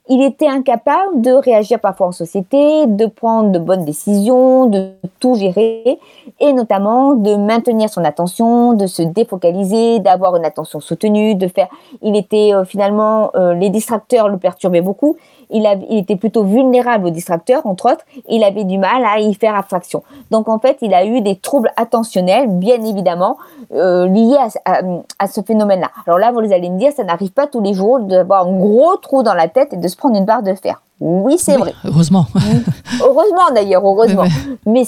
il 0.09 0.21
était 0.21 0.49
incapable 0.49 1.21
de 1.21 1.31
réagir 1.31 1.79
parfois 1.79 2.09
en 2.09 2.13
société, 2.13 2.87
de 2.87 3.07
prendre 3.07 3.53
de 3.53 3.59
bonnes 3.61 3.85
décisions, 3.85 4.67
de 4.67 4.91
tout 5.21 5.37
gérer, 5.37 5.99
et 6.41 6.53
notamment 6.53 7.15
de 7.15 7.37
maintenir 7.37 7.89
son 7.89 8.05
attention, 8.05 8.73
de 8.73 8.89
se 8.89 9.03
défocaliser, 9.03 10.01
d'avoir 10.01 10.35
une 10.35 10.45
attention 10.45 10.81
soutenue, 10.81 11.37
de 11.37 11.47
faire. 11.47 11.69
Il 12.03 12.17
était 12.17 12.53
euh, 12.53 12.65
finalement, 12.65 13.31
euh, 13.37 13.55
les 13.55 13.71
distracteurs 13.71 14.29
le 14.29 14.39
perturbaient 14.39 14.81
beaucoup. 14.81 15.17
Il, 15.51 15.67
avait- 15.67 15.87
il 15.91 15.99
était 15.99 16.17
plutôt 16.17 16.45
vulnérable 16.45 17.07
aux 17.07 17.11
distracteurs, 17.11 17.67
entre 17.67 17.93
autres. 17.93 18.05
et 18.17 18.37
Il 18.37 18.45
avait 18.45 18.65
du 18.65 18.79
mal 18.79 19.05
à 19.05 19.19
y 19.21 19.35
faire 19.35 19.55
abstraction. 19.55 20.03
Donc 20.31 20.49
en 20.49 20.59
fait, 20.59 20.79
il 20.83 20.95
a 20.95 21.05
eu 21.05 21.21
des 21.21 21.37
troubles 21.37 21.71
attentionnels, 21.77 22.49
bien 22.49 22.83
évidemment, 22.85 23.37
euh, 23.75 24.07
liés 24.09 24.37
à, 24.65 24.73
à- 24.79 24.81
à 25.19 25.27
ce 25.27 25.41
phénomène-là. 25.43 25.89
Alors 26.07 26.19
là, 26.19 26.31
vous 26.33 26.41
allez 26.41 26.71
me 26.71 26.79
dire, 26.79 26.93
ça 26.97 27.05
n'arrive 27.05 27.33
pas 27.33 27.47
tous 27.47 27.61
les 27.61 27.75
jours 27.75 28.01
d'avoir 28.01 28.47
un 28.47 28.53
gros 28.57 28.97
trou 28.97 29.23
dans 29.23 29.35
la 29.35 29.49
tête 29.49 29.73
et 29.73 29.77
de 29.77 29.89
se 29.89 29.97
prendre 29.97 30.17
une 30.17 30.25
barre 30.25 30.43
de 30.43 30.55
fer. 30.55 30.83
Oui, 31.01 31.37
c'est 31.39 31.55
Oui, 31.57 31.63
vrai. 31.63 31.75
Heureusement. 31.85 32.27
Heureusement 33.01 33.51
d'ailleurs, 33.55 33.83
heureusement. 33.85 34.25
Mais 34.67 34.85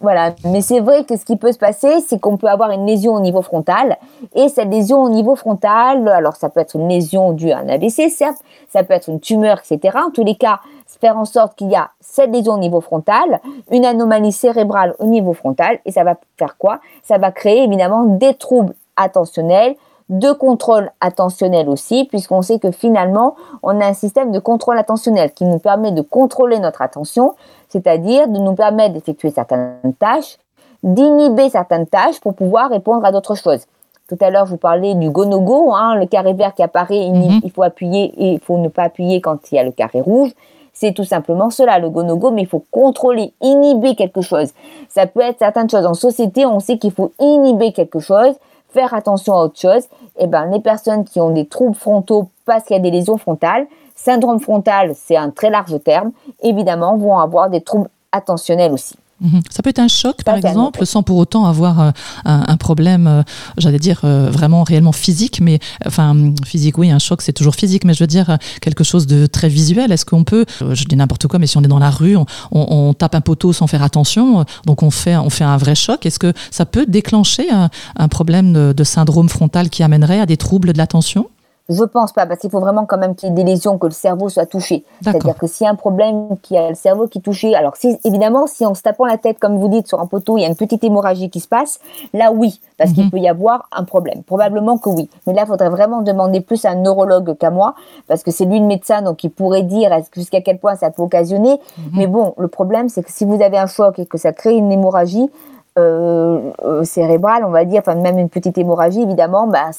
voilà, 0.00 0.34
mais 0.44 0.60
c'est 0.60 0.80
vrai 0.80 1.04
que 1.04 1.16
ce 1.16 1.24
qui 1.24 1.36
peut 1.36 1.52
se 1.52 1.58
passer, 1.58 2.00
c'est 2.06 2.18
qu'on 2.18 2.36
peut 2.36 2.48
avoir 2.48 2.70
une 2.70 2.86
lésion 2.86 3.14
au 3.14 3.20
niveau 3.20 3.42
frontal. 3.42 3.96
Et 4.34 4.48
cette 4.48 4.70
lésion 4.70 5.02
au 5.02 5.08
niveau 5.08 5.36
frontal, 5.36 6.08
alors 6.08 6.36
ça 6.36 6.48
peut 6.48 6.60
être 6.60 6.74
une 6.74 6.88
lésion 6.88 7.32
due 7.32 7.50
à 7.50 7.58
un 7.58 7.68
AVC, 7.68 8.10
certes, 8.10 8.38
ça 8.68 8.82
peut 8.82 8.94
être 8.94 9.08
une 9.08 9.20
tumeur, 9.20 9.58
etc. 9.58 9.98
En 10.06 10.10
tous 10.10 10.24
les 10.24 10.34
cas, 10.34 10.60
faire 11.00 11.18
en 11.18 11.24
sorte 11.24 11.56
qu'il 11.56 11.70
y 11.70 11.76
a 11.76 11.90
cette 12.00 12.30
lésion 12.32 12.54
au 12.54 12.58
niveau 12.58 12.80
frontal, 12.80 13.40
une 13.70 13.84
anomalie 13.84 14.32
cérébrale 14.32 14.94
au 14.98 15.06
niveau 15.06 15.32
frontal. 15.32 15.78
Et 15.84 15.92
ça 15.92 16.04
va 16.04 16.16
faire 16.38 16.56
quoi? 16.56 16.80
Ça 17.02 17.18
va 17.18 17.30
créer 17.30 17.64
évidemment 17.64 18.04
des 18.04 18.34
troubles 18.34 18.74
attentionnels, 18.96 19.76
de 20.08 20.32
contrôle 20.32 20.90
attentionnel 21.00 21.68
aussi, 21.68 22.04
puisqu'on 22.04 22.42
sait 22.42 22.58
que 22.58 22.70
finalement, 22.70 23.34
on 23.62 23.80
a 23.80 23.86
un 23.86 23.94
système 23.94 24.30
de 24.30 24.38
contrôle 24.38 24.78
attentionnel 24.78 25.32
qui 25.32 25.44
nous 25.44 25.58
permet 25.58 25.90
de 25.90 26.02
contrôler 26.02 26.58
notre 26.60 26.82
attention, 26.82 27.34
c'est-à-dire 27.68 28.28
de 28.28 28.38
nous 28.38 28.54
permettre 28.54 28.94
d'effectuer 28.94 29.30
certaines 29.30 29.94
tâches, 29.98 30.38
d'inhiber 30.82 31.50
certaines 31.50 31.86
tâches 31.86 32.20
pour 32.20 32.34
pouvoir 32.34 32.70
répondre 32.70 33.04
à 33.04 33.10
d'autres 33.10 33.34
choses. 33.34 33.66
Tout 34.08 34.16
à 34.20 34.30
l'heure, 34.30 34.46
je 34.46 34.52
vous 34.52 34.56
parlais 34.56 34.94
du 34.94 35.10
go-no-go, 35.10 35.72
hein, 35.74 35.96
le 35.96 36.06
carré 36.06 36.32
vert 36.32 36.54
qui 36.54 36.62
apparaît, 36.62 37.06
il, 37.06 37.12
Mhm. 37.12 37.40
il 37.42 37.50
faut 37.50 37.64
appuyer 37.64 38.14
et 38.16 38.32
il 38.34 38.38
faut 38.40 38.58
ne 38.58 38.68
pas 38.68 38.84
appuyer 38.84 39.20
quand 39.20 39.50
il 39.50 39.56
y 39.56 39.58
a 39.58 39.64
le 39.64 39.72
carré 39.72 40.00
rouge. 40.00 40.30
C'est 40.72 40.92
tout 40.92 41.04
simplement 41.04 41.50
cela, 41.50 41.80
le 41.80 41.88
go-no-go, 41.90 42.30
mais 42.30 42.42
il 42.42 42.46
faut 42.46 42.62
contrôler, 42.70 43.32
inhiber 43.40 43.96
quelque 43.96 44.20
chose. 44.20 44.50
Ça 44.88 45.06
peut 45.06 45.22
être 45.22 45.38
certaines 45.40 45.68
choses. 45.68 45.86
En 45.86 45.94
société, 45.94 46.46
on 46.46 46.60
sait 46.60 46.78
qu'il 46.78 46.92
faut 46.92 47.10
inhiber 47.18 47.72
quelque 47.72 47.98
chose, 47.98 48.34
faire 48.70 48.94
attention 48.94 49.34
à 49.34 49.44
autre 49.44 49.58
chose. 49.58 49.84
Eh 50.18 50.26
ben, 50.26 50.46
les 50.46 50.60
personnes 50.60 51.04
qui 51.04 51.20
ont 51.20 51.30
des 51.30 51.46
troubles 51.46 51.76
frontaux 51.76 52.28
parce 52.44 52.64
qu'il 52.64 52.76
y 52.76 52.78
a 52.78 52.82
des 52.82 52.90
lésions 52.90 53.18
frontales, 53.18 53.66
syndrome 53.94 54.40
frontal, 54.40 54.92
c'est 54.94 55.16
un 55.16 55.30
très 55.30 55.50
large 55.50 55.82
terme, 55.82 56.12
évidemment, 56.42 56.96
vont 56.96 57.18
avoir 57.18 57.50
des 57.50 57.60
troubles 57.60 57.88
attentionnels 58.12 58.72
aussi. 58.72 58.96
Mhm. 59.20 59.40
Ça 59.50 59.62
peut 59.62 59.70
être 59.70 59.78
un 59.78 59.88
choc, 59.88 60.22
par 60.24 60.36
exemple, 60.36 60.84
sans 60.84 61.02
pour 61.02 61.16
autant 61.16 61.46
avoir 61.46 61.80
euh, 61.80 61.90
un, 62.24 62.56
problème, 62.58 63.06
euh, 63.06 63.22
j'allais 63.56 63.78
dire, 63.78 64.00
euh, 64.04 64.30
vraiment 64.30 64.62
réellement 64.62 64.92
physique, 64.92 65.40
mais 65.40 65.58
enfin, 65.86 66.14
physique, 66.44 66.76
oui, 66.76 66.90
un 66.90 66.98
choc, 66.98 67.22
c'est 67.22 67.32
toujours 67.32 67.54
physique, 67.54 67.84
mais 67.84 67.94
je 67.94 68.02
veux 68.02 68.06
dire 68.06 68.36
quelque 68.60 68.84
chose 68.84 69.06
de 69.06 69.26
très 69.26 69.48
visuel. 69.48 69.90
Est-ce 69.90 70.04
qu'on 70.04 70.24
peut, 70.24 70.44
je 70.60 70.84
dis 70.84 70.96
n'importe 70.96 71.28
quoi, 71.28 71.38
mais 71.38 71.46
si 71.46 71.56
on 71.56 71.62
est 71.62 71.68
dans 71.68 71.78
la 71.78 71.90
rue, 71.90 72.16
on, 72.52 72.92
tape 72.94 73.14
un 73.14 73.20
poteau 73.20 73.52
sans 73.52 73.66
faire 73.66 73.82
attention, 73.82 74.44
donc 74.66 74.82
on 74.82 74.90
fait, 74.90 75.16
on 75.16 75.30
fait 75.30 75.44
un 75.44 75.56
vrai 75.56 75.74
choc. 75.74 76.04
Est-ce 76.06 76.18
que 76.18 76.32
ça 76.50 76.66
peut 76.66 76.86
déclencher 76.86 77.48
un, 77.50 78.08
problème 78.08 78.72
de 78.72 78.84
syndrome 78.84 79.28
frontal 79.28 79.70
qui 79.70 79.82
amènerait 79.82 80.20
à 80.20 80.26
des 80.26 80.36
troubles 80.36 80.72
de 80.72 80.78
l'attention? 80.78 81.28
Je 81.68 81.82
pense 81.82 82.12
pas, 82.12 82.26
parce 82.26 82.40
qu'il 82.40 82.50
faut 82.50 82.60
vraiment 82.60 82.86
quand 82.86 82.98
même 82.98 83.14
qu'il 83.14 83.28
y 83.28 83.32
ait 83.32 83.34
des 83.34 83.44
lésions, 83.44 83.76
que 83.78 83.86
le 83.86 83.92
cerveau 83.92 84.28
soit 84.28 84.46
touché. 84.46 84.84
C'est-à-dire 85.02 85.36
que 85.36 85.46
s'il 85.46 85.64
y 85.64 85.68
a 85.68 85.70
un 85.70 85.74
problème, 85.74 86.36
qu'il 86.42 86.56
y 86.56 86.58
a 86.58 86.68
le 86.68 86.74
cerveau 86.74 87.08
qui 87.08 87.18
est 87.18 87.22
touché, 87.22 87.54
alors 87.54 87.76
si, 87.76 87.98
évidemment, 88.04 88.46
si 88.46 88.64
en 88.64 88.74
se 88.74 88.82
tapant 88.82 89.04
la 89.04 89.18
tête, 89.18 89.38
comme 89.38 89.58
vous 89.58 89.68
dites, 89.68 89.88
sur 89.88 90.00
un 90.00 90.06
poteau, 90.06 90.36
il 90.38 90.42
y 90.42 90.44
a 90.44 90.48
une 90.48 90.56
petite 90.56 90.84
hémorragie 90.84 91.28
qui 91.28 91.40
se 91.40 91.48
passe, 91.48 91.80
là 92.12 92.30
oui, 92.32 92.60
parce 92.78 92.92
qu'il 92.92 93.04
mhm. 93.04 93.10
peut 93.10 93.18
y 93.18 93.28
avoir 93.28 93.68
un 93.72 93.84
problème. 93.84 94.22
Probablement 94.22 94.78
que 94.78 94.90
oui. 94.90 95.10
Mais 95.26 95.32
là, 95.32 95.42
il 95.42 95.48
faudrait 95.48 95.70
vraiment 95.70 96.02
demander 96.02 96.40
plus 96.40 96.64
à 96.64 96.70
un 96.70 96.76
neurologue 96.76 97.36
qu'à 97.36 97.50
moi, 97.50 97.74
parce 98.06 98.22
que 98.22 98.30
c'est 98.30 98.44
lui 98.44 98.60
le 98.60 98.66
médecin, 98.66 99.02
donc 99.02 99.24
il 99.24 99.30
pourrait 99.30 99.64
dire 99.64 99.90
jusqu'à 100.14 100.40
quel 100.40 100.58
point 100.58 100.76
ça 100.76 100.90
peut 100.90 101.02
occasionner. 101.02 101.60
Mhm. 101.78 101.84
Mais 101.94 102.06
bon, 102.06 102.34
le 102.38 102.48
problème, 102.48 102.88
c'est 102.88 103.02
que 103.02 103.10
si 103.10 103.24
vous 103.24 103.42
avez 103.42 103.58
un 103.58 103.66
choc 103.66 103.98
et 103.98 104.06
que 104.06 104.18
ça 104.18 104.32
crée 104.32 104.54
une 104.54 104.70
hémorragie, 104.70 105.30
euh, 105.78 106.52
euh, 106.64 106.84
cérébrale, 106.84 107.44
on 107.44 107.50
va 107.50 107.66
dire, 107.66 107.80
enfin 107.80 107.96
même 107.96 108.18
une 108.18 108.30
petite 108.30 108.56
hémorragie, 108.56 109.02
évidemment, 109.02 109.46
bah, 109.46 109.72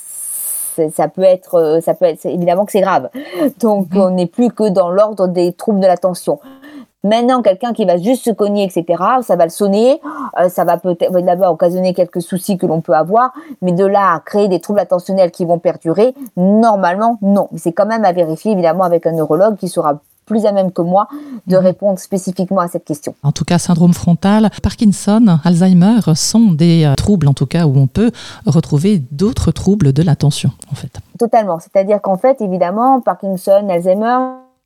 ça 0.91 1.07
peut 1.07 1.23
être, 1.23 1.55
euh, 1.55 1.81
ça 1.81 1.93
peut 1.93 2.05
être 2.05 2.25
évidemment 2.25 2.65
que 2.65 2.71
c'est 2.71 2.81
grave. 2.81 3.09
Donc 3.59 3.93
mhm. 3.93 4.01
on 4.01 4.09
n'est 4.11 4.27
plus 4.27 4.51
que 4.51 4.69
dans 4.69 4.89
l'ordre 4.89 5.27
des 5.27 5.53
troubles 5.53 5.79
de 5.79 5.87
l'attention. 5.87 6.39
Maintenant, 7.03 7.41
quelqu'un 7.41 7.73
qui 7.73 7.85
va 7.85 7.97
juste 7.97 8.25
se 8.25 8.31
cogner, 8.31 8.63
etc., 8.63 9.01
ça 9.21 9.35
va 9.35 9.45
le 9.45 9.51
sonner, 9.51 10.01
euh, 10.39 10.49
ça 10.49 10.65
va 10.65 10.77
peut-être 10.77 11.11
d'abord 11.21 11.53
occasionner 11.53 11.93
quelques 11.93 12.21
soucis 12.21 12.57
que 12.57 12.65
l'on 12.65 12.81
peut 12.81 12.93
avoir, 12.93 13.33
mais 13.61 13.71
de 13.71 13.85
là 13.85 14.15
à 14.15 14.19
créer 14.19 14.47
des 14.47 14.59
troubles 14.59 14.79
attentionnels 14.79 15.31
qui 15.31 15.45
vont 15.45 15.59
perdurer, 15.59 16.13
normalement, 16.35 17.17
non. 17.21 17.49
C'est 17.55 17.71
quand 17.71 17.85
même 17.85 18.03
à 18.03 18.11
vérifier, 18.11 18.51
évidemment, 18.51 18.83
avec 18.83 19.05
un 19.05 19.11
neurologue 19.11 19.55
qui 19.57 19.69
sera 19.69 19.99
plus 20.27 20.45
à 20.45 20.51
même 20.51 20.71
que 20.71 20.83
moi 20.83 21.07
de 21.47 21.57
mhm. 21.57 21.63
répondre 21.63 21.97
spécifiquement 21.97 22.59
à 22.59 22.67
cette 22.67 22.85
question. 22.85 23.15
En 23.23 23.31
tout 23.31 23.45
cas, 23.45 23.57
syndrome 23.57 23.93
frontal, 23.93 24.51
Parkinson, 24.61 25.39
Alzheimer 25.43 26.01
sont 26.13 26.51
des 26.51 26.85
euh, 26.85 26.93
troubles 26.93 27.27
en 27.27 27.33
tout 27.33 27.47
cas 27.47 27.65
où 27.65 27.75
on 27.77 27.87
peut 27.87 28.11
retrouver 28.45 29.01
d'autres 29.11 29.51
troubles 29.51 29.93
de 29.93 30.03
l'attention 30.03 30.51
en 30.71 30.75
fait. 30.75 30.99
Totalement, 31.17 31.59
c'est-à-dire 31.59 32.01
qu'en 32.01 32.17
fait 32.17 32.41
évidemment 32.41 33.01
Parkinson, 33.01 33.67
Alzheimer, 33.69 34.17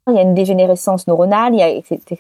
il 0.10 0.16
y 0.16 0.20
a 0.20 0.24
une 0.24 0.34
dégénérescence 0.34 1.08
neuronale, 1.08 1.54
il 1.54 1.60
y 1.60 1.64
a, 1.64 1.70
etc. 1.70 2.18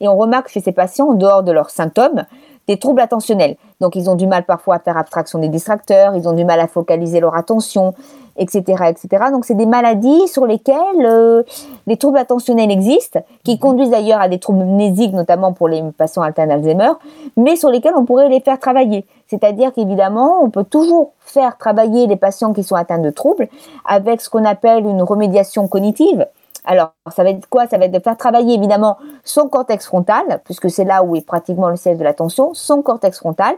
Et 0.00 0.08
on 0.08 0.16
remarque 0.16 0.48
chez 0.48 0.60
ces 0.60 0.72
patients, 0.72 1.10
en 1.10 1.14
dehors 1.14 1.42
de 1.42 1.52
leurs 1.52 1.70
symptômes, 1.70 2.24
des 2.70 2.76
troubles 2.76 3.00
attentionnels. 3.00 3.56
Donc 3.80 3.96
ils 3.96 4.08
ont 4.08 4.14
du 4.14 4.28
mal 4.28 4.44
parfois 4.44 4.76
à 4.76 4.78
faire 4.78 4.96
abstraction 4.96 5.40
des 5.40 5.48
distracteurs, 5.48 6.14
ils 6.14 6.28
ont 6.28 6.34
du 6.34 6.44
mal 6.44 6.60
à 6.60 6.68
focaliser 6.68 7.18
leur 7.18 7.34
attention, 7.34 7.94
etc., 8.36 8.84
etc. 8.88 9.24
Donc 9.32 9.44
c'est 9.44 9.56
des 9.56 9.66
maladies 9.66 10.28
sur 10.28 10.46
lesquelles 10.46 11.04
euh, 11.04 11.42
les 11.88 11.96
troubles 11.96 12.18
attentionnels 12.18 12.70
existent, 12.70 13.24
qui 13.42 13.54
mhm. 13.54 13.58
conduisent 13.58 13.90
d'ailleurs 13.90 14.20
à 14.20 14.28
des 14.28 14.38
troubles 14.38 14.64
mnésiques, 14.64 15.12
notamment 15.12 15.52
pour 15.52 15.66
les 15.66 15.82
patients 15.98 16.22
atteints 16.22 16.46
d'Alzheimer, 16.46 16.92
mais 17.36 17.56
sur 17.56 17.70
lesquels 17.70 17.94
on 17.96 18.04
pourrait 18.04 18.28
les 18.28 18.38
faire 18.38 18.60
travailler. 18.60 19.04
C'est-à-dire 19.26 19.72
qu'évidemment, 19.72 20.40
on 20.40 20.50
peut 20.50 20.64
toujours 20.64 21.10
faire 21.18 21.58
travailler 21.58 22.06
les 22.06 22.16
patients 22.16 22.52
qui 22.52 22.62
sont 22.62 22.76
atteints 22.76 22.98
de 23.00 23.10
troubles 23.10 23.48
avec 23.84 24.20
ce 24.20 24.30
qu'on 24.30 24.44
appelle 24.44 24.86
une 24.86 25.02
remédiation 25.02 25.66
cognitive. 25.66 26.24
Alors, 26.64 26.92
ça 27.10 27.24
va 27.24 27.30
être 27.30 27.48
quoi? 27.48 27.66
Ça 27.66 27.78
va 27.78 27.86
être 27.86 27.92
de 27.92 28.00
faire 28.00 28.16
travailler 28.16 28.54
évidemment 28.54 28.98
son 29.24 29.48
cortex 29.48 29.86
frontal, 29.86 30.40
puisque 30.44 30.70
c'est 30.70 30.84
là 30.84 31.02
où 31.02 31.16
est 31.16 31.26
pratiquement 31.26 31.68
le 31.68 31.76
siège 31.76 31.98
de 31.98 32.04
l'attention, 32.04 32.52
son 32.54 32.82
cortex 32.82 33.18
frontal, 33.18 33.56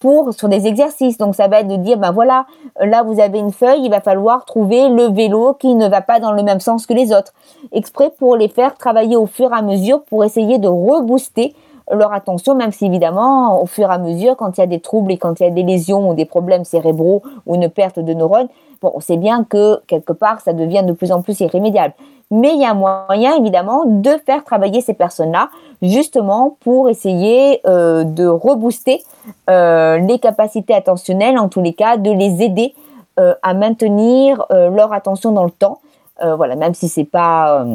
pour 0.00 0.34
sur 0.34 0.48
des 0.48 0.66
exercices. 0.66 1.16
Donc 1.16 1.34
ça 1.34 1.48
va 1.48 1.60
être 1.60 1.68
de 1.68 1.76
dire 1.76 1.96
ben 1.96 2.10
voilà, 2.10 2.46
là 2.80 3.02
vous 3.04 3.20
avez 3.20 3.38
une 3.38 3.52
feuille, 3.52 3.84
il 3.84 3.90
va 3.90 4.00
falloir 4.00 4.44
trouver 4.44 4.88
le 4.88 5.04
vélo 5.04 5.54
qui 5.54 5.74
ne 5.74 5.88
va 5.88 6.02
pas 6.02 6.18
dans 6.18 6.32
le 6.32 6.42
même 6.42 6.60
sens 6.60 6.86
que 6.86 6.92
les 6.92 7.14
autres, 7.14 7.32
exprès 7.70 8.10
pour 8.18 8.36
les 8.36 8.48
faire 8.48 8.74
travailler 8.74 9.16
au 9.16 9.26
fur 9.26 9.52
et 9.52 9.56
à 9.56 9.62
mesure 9.62 10.02
pour 10.02 10.24
essayer 10.24 10.58
de 10.58 10.68
rebooster 10.68 11.54
leur 11.90 12.12
attention, 12.12 12.54
même 12.54 12.72
si 12.72 12.86
évidemment, 12.86 13.60
au 13.60 13.66
fur 13.66 13.90
et 13.90 13.94
à 13.94 13.98
mesure, 13.98 14.36
quand 14.36 14.56
il 14.56 14.60
y 14.60 14.64
a 14.64 14.66
des 14.66 14.80
troubles 14.80 15.12
et 15.12 15.18
quand 15.18 15.40
il 15.40 15.44
y 15.44 15.46
a 15.46 15.50
des 15.50 15.62
lésions 15.62 16.08
ou 16.08 16.14
des 16.14 16.24
problèmes 16.24 16.64
cérébraux 16.64 17.22
ou 17.46 17.54
une 17.54 17.68
perte 17.68 17.98
de 17.98 18.12
neurones, 18.14 18.48
bon, 18.80 18.92
on 18.94 19.00
sait 19.00 19.16
bien 19.16 19.44
que 19.44 19.80
quelque 19.86 20.12
part, 20.12 20.40
ça 20.40 20.52
devient 20.52 20.84
de 20.84 20.92
plus 20.92 21.12
en 21.12 21.22
plus 21.22 21.38
irrémédiable. 21.40 21.94
Mais 22.32 22.54
il 22.54 22.62
y 22.62 22.64
a 22.64 22.70
un 22.70 22.74
moyen, 22.74 23.36
évidemment, 23.36 23.84
de 23.84 24.18
faire 24.24 24.42
travailler 24.42 24.80
ces 24.80 24.94
personnes-là, 24.94 25.50
justement 25.82 26.56
pour 26.60 26.88
essayer 26.88 27.60
euh, 27.66 28.04
de 28.04 28.26
rebooster 28.26 29.04
euh, 29.50 29.98
les 29.98 30.18
capacités 30.18 30.72
attentionnelles, 30.72 31.38
en 31.38 31.50
tous 31.50 31.60
les 31.60 31.74
cas, 31.74 31.98
de 31.98 32.10
les 32.10 32.42
aider 32.42 32.74
euh, 33.20 33.34
à 33.42 33.52
maintenir 33.52 34.46
leur 34.50 34.94
attention 34.94 35.32
dans 35.32 35.44
le 35.44 35.50
temps. 35.50 35.80
voilà, 36.22 36.56
même 36.56 36.72
si 36.72 36.88
c'est 36.88 37.04
pas 37.04 37.66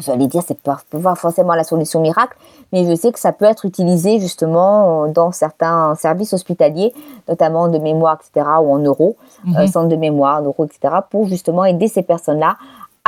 j'allais 0.00 0.28
dire, 0.28 0.42
c'est 0.46 0.60
pas, 0.60 0.78
pas 0.90 1.16
forcément 1.16 1.54
la 1.54 1.64
solution 1.64 2.00
miracle, 2.00 2.36
mais 2.72 2.88
je 2.88 2.94
sais 2.94 3.10
que 3.10 3.18
ça 3.18 3.32
peut 3.32 3.46
être 3.46 3.64
utilisé 3.64 4.20
justement 4.20 5.08
dans 5.08 5.32
certains 5.32 5.96
services 5.96 6.32
hospitaliers, 6.32 6.94
notamment 7.26 7.66
de 7.66 7.78
mémoire, 7.78 8.18
etc., 8.20 8.46
ou 8.62 8.72
en 8.72 8.78
neuro, 8.78 9.16
mhm. 9.44 9.66
centre 9.66 9.88
de 9.88 9.96
mémoire, 9.96 10.42
neuro, 10.42 10.66
etc., 10.66 10.94
pour 11.10 11.26
justement 11.26 11.64
aider 11.64 11.88
ces 11.88 12.02
personnes-là 12.02 12.56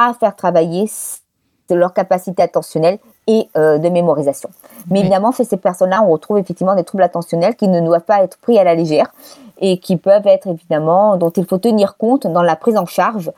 à 0.09 0.15
faire 0.15 0.37
travailler 0.37 0.89
leur 1.75 1.93
capacité 1.93 2.43
attentionnelle 2.43 2.99
et 3.27 3.49
euh, 3.57 3.79
de 3.79 3.89
mémorisation. 3.89 4.51
Mais 4.91 5.01
évidemment, 5.01 5.33
chez 5.33 5.45
ces 5.45 5.57
personnes-là, 5.57 6.03
on 6.03 6.11
retrouve 6.11 6.39
effectivement 6.39 6.75
des 6.75 6.85
troubles 6.85 7.03
attentionnels 7.03 7.57
qui 7.57 7.69
ne 7.69 7.81
doivent 7.81 8.03
pas 8.03 8.23
être 8.23 8.39
pris 8.39 8.59
à 8.59 8.65
la 8.65 8.75
légère 8.75 9.13
et 9.61 9.79
qui 9.79 9.97
peuvent 9.97 10.27
être 10.27 10.49
évidemment, 10.49 11.17
dont 11.17 11.31
il 11.31 11.45
faut 11.45 11.59
tenir 11.59 11.97
compte 11.97 12.27
dans 12.27 12.43
la 12.43 12.57
prise 12.57 12.77
en 12.77 12.87
charge 12.87 13.31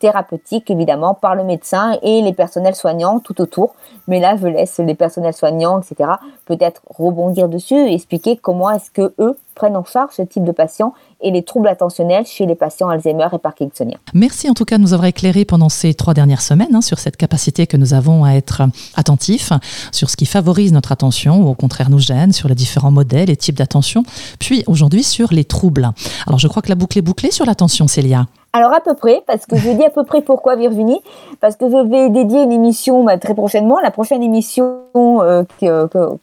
thérapeutique, 0.00 0.70
évidemment, 0.70 1.14
par 1.14 1.34
le 1.34 1.44
médecin 1.44 1.98
et 2.02 2.22
les 2.22 2.32
personnels 2.32 2.74
soignants 2.74 3.18
tout 3.18 3.40
autour. 3.40 3.74
Mais 4.08 4.20
là, 4.20 4.36
je 4.36 4.46
laisse 4.46 4.78
les 4.78 4.94
personnels 4.94 5.34
soignants, 5.34 5.80
etc., 5.80 6.12
peut-être 6.46 6.82
rebondir 6.88 7.48
dessus 7.48 7.74
et 7.74 7.94
expliquer 7.94 8.36
comment 8.36 8.70
est-ce 8.70 8.90
que 8.90 9.12
eux 9.18 9.36
prennent 9.56 9.76
en 9.76 9.84
charge 9.84 10.12
ce 10.14 10.22
type 10.22 10.44
de 10.44 10.52
patients 10.52 10.94
et 11.20 11.30
les 11.30 11.42
troubles 11.42 11.68
attentionnels 11.68 12.26
chez 12.26 12.46
les 12.46 12.54
patients 12.54 12.88
Alzheimer 12.88 13.26
et 13.32 13.38
Parkinsoniens. 13.38 13.98
Merci 14.14 14.48
en 14.48 14.54
tout 14.54 14.64
cas 14.64 14.76
de 14.76 14.82
nous 14.82 14.92
avoir 14.92 15.06
éclairé 15.06 15.44
pendant 15.44 15.68
ces 15.68 15.94
trois 15.94 16.14
dernières 16.14 16.42
semaines 16.42 16.74
hein, 16.74 16.82
sur 16.82 16.98
cette 16.98 17.16
capacité 17.16 17.66
que 17.66 17.76
nous 17.76 17.94
avons 17.94 18.24
à 18.24 18.32
être 18.32 18.62
attentifs, 18.94 19.52
sur 19.92 20.10
ce 20.10 20.16
qui 20.16 20.26
favorise 20.26 20.72
notre 20.72 20.92
attention 20.92 21.42
ou 21.42 21.48
au 21.48 21.54
contraire 21.54 21.90
nous 21.90 21.98
gêne, 21.98 22.32
sur 22.32 22.48
les 22.48 22.54
différents 22.54 22.90
modèles 22.90 23.30
et 23.30 23.36
types 23.36 23.56
d'attention, 23.56 24.04
puis 24.38 24.62
aujourd'hui 24.66 25.02
sur 25.02 25.32
les 25.32 25.44
troubles. 25.44 25.90
Alors 26.26 26.38
je 26.38 26.48
crois 26.48 26.62
que 26.62 26.68
la 26.68 26.74
boucle 26.74 26.98
est 26.98 27.02
bouclée 27.02 27.30
sur 27.30 27.46
l'attention, 27.46 27.88
Célia. 27.88 28.26
Alors 28.56 28.72
à 28.72 28.80
peu 28.80 28.94
près, 28.94 29.22
parce 29.26 29.44
que 29.44 29.54
je 29.56 29.70
dis 29.70 29.84
à 29.84 29.90
peu 29.90 30.02
près 30.02 30.22
pourquoi 30.22 30.56
Virginie, 30.56 31.02
parce 31.42 31.56
que 31.56 31.68
je 31.68 31.76
vais 31.76 32.08
dédier 32.08 32.42
une 32.42 32.52
émission 32.52 33.04
bah, 33.04 33.18
très 33.18 33.34
prochainement, 33.34 33.80
la 33.80 33.90
prochaine 33.90 34.22
émission 34.22 34.78
euh, 34.96 35.44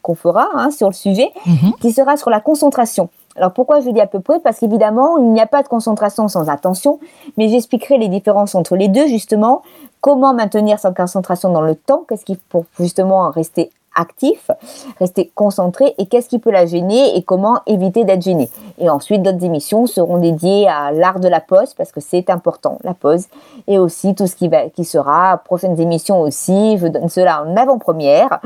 qu'on 0.02 0.14
fera 0.16 0.48
hein, 0.54 0.72
sur 0.72 0.88
le 0.88 0.94
sujet, 0.94 1.30
mhm. 1.46 1.74
qui 1.80 1.92
sera 1.92 2.16
sur 2.16 2.30
la 2.30 2.40
concentration. 2.40 3.08
Alors 3.36 3.52
pourquoi 3.52 3.78
je 3.78 3.90
dis 3.90 4.00
à 4.00 4.08
peu 4.08 4.18
près? 4.18 4.40
Parce 4.40 4.58
qu'évidemment, 4.58 5.16
il 5.18 5.32
n'y 5.32 5.40
a 5.40 5.46
pas 5.46 5.62
de 5.62 5.68
concentration 5.68 6.26
sans 6.26 6.48
attention, 6.50 6.98
mais 7.36 7.48
j'expliquerai 7.48 7.98
les 7.98 8.08
différences 8.08 8.56
entre 8.56 8.74
les 8.74 8.88
deux 8.88 9.06
justement, 9.06 9.62
comment 10.00 10.34
maintenir 10.34 10.80
sa 10.80 10.90
concentration 10.90 11.52
dans 11.52 11.62
le 11.62 11.76
temps, 11.76 12.04
qu'est-ce 12.08 12.24
qu'il 12.24 12.38
faut 12.50 12.64
justement 12.80 13.30
rester 13.30 13.70
actif, 13.94 14.50
rester 14.98 15.30
concentré 15.34 15.94
et 15.98 16.06
qu'est-ce 16.06 16.28
qui 16.28 16.38
peut 16.38 16.50
la 16.50 16.66
gêner 16.66 17.16
et 17.16 17.22
comment 17.22 17.60
éviter 17.66 18.04
d'être 18.04 18.22
gêné. 18.22 18.48
Et 18.78 18.90
ensuite, 18.90 19.22
d'autres 19.22 19.44
émissions 19.44 19.86
seront 19.86 20.18
dédiées 20.18 20.68
à 20.68 20.92
l'art 20.92 21.20
de 21.20 21.28
la 21.28 21.40
pause 21.40 21.74
parce 21.74 21.92
que 21.92 22.00
c'est 22.00 22.30
important, 22.30 22.78
la 22.82 22.94
pause, 22.94 23.26
et 23.66 23.78
aussi 23.78 24.14
tout 24.14 24.26
ce 24.26 24.36
qui, 24.36 24.48
va, 24.48 24.68
qui 24.68 24.84
sera, 24.84 25.38
prochaines 25.44 25.80
émissions 25.80 26.20
aussi, 26.20 26.78
je 26.78 26.86
donne 26.86 27.08
cela 27.08 27.44
en 27.44 27.56
avant-première, 27.56 28.40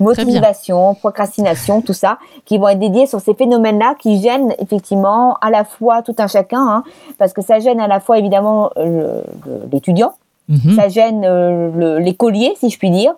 motivation, 0.00 0.94
procrastination, 0.94 1.82
tout 1.82 1.92
ça, 1.92 2.18
qui 2.44 2.58
vont 2.58 2.68
être 2.68 2.78
dédiés 2.78 3.06
sur 3.06 3.20
ces 3.20 3.34
phénomènes-là 3.34 3.94
qui 3.98 4.20
gênent 4.20 4.54
effectivement 4.58 5.36
à 5.40 5.50
la 5.50 5.64
fois 5.64 6.02
tout 6.02 6.14
un 6.18 6.26
chacun, 6.26 6.66
hein, 6.66 6.84
parce 7.18 7.32
que 7.32 7.42
ça 7.42 7.58
gêne 7.58 7.80
à 7.80 7.88
la 7.88 8.00
fois 8.00 8.18
évidemment 8.18 8.70
l'étudiant, 9.72 10.12
mhm. 10.48 10.76
ça 10.76 10.88
gêne 10.88 11.24
euh, 11.24 11.98
l'écolier, 11.98 12.54
si 12.58 12.70
je 12.70 12.78
puis 12.78 12.90
dire, 12.90 13.14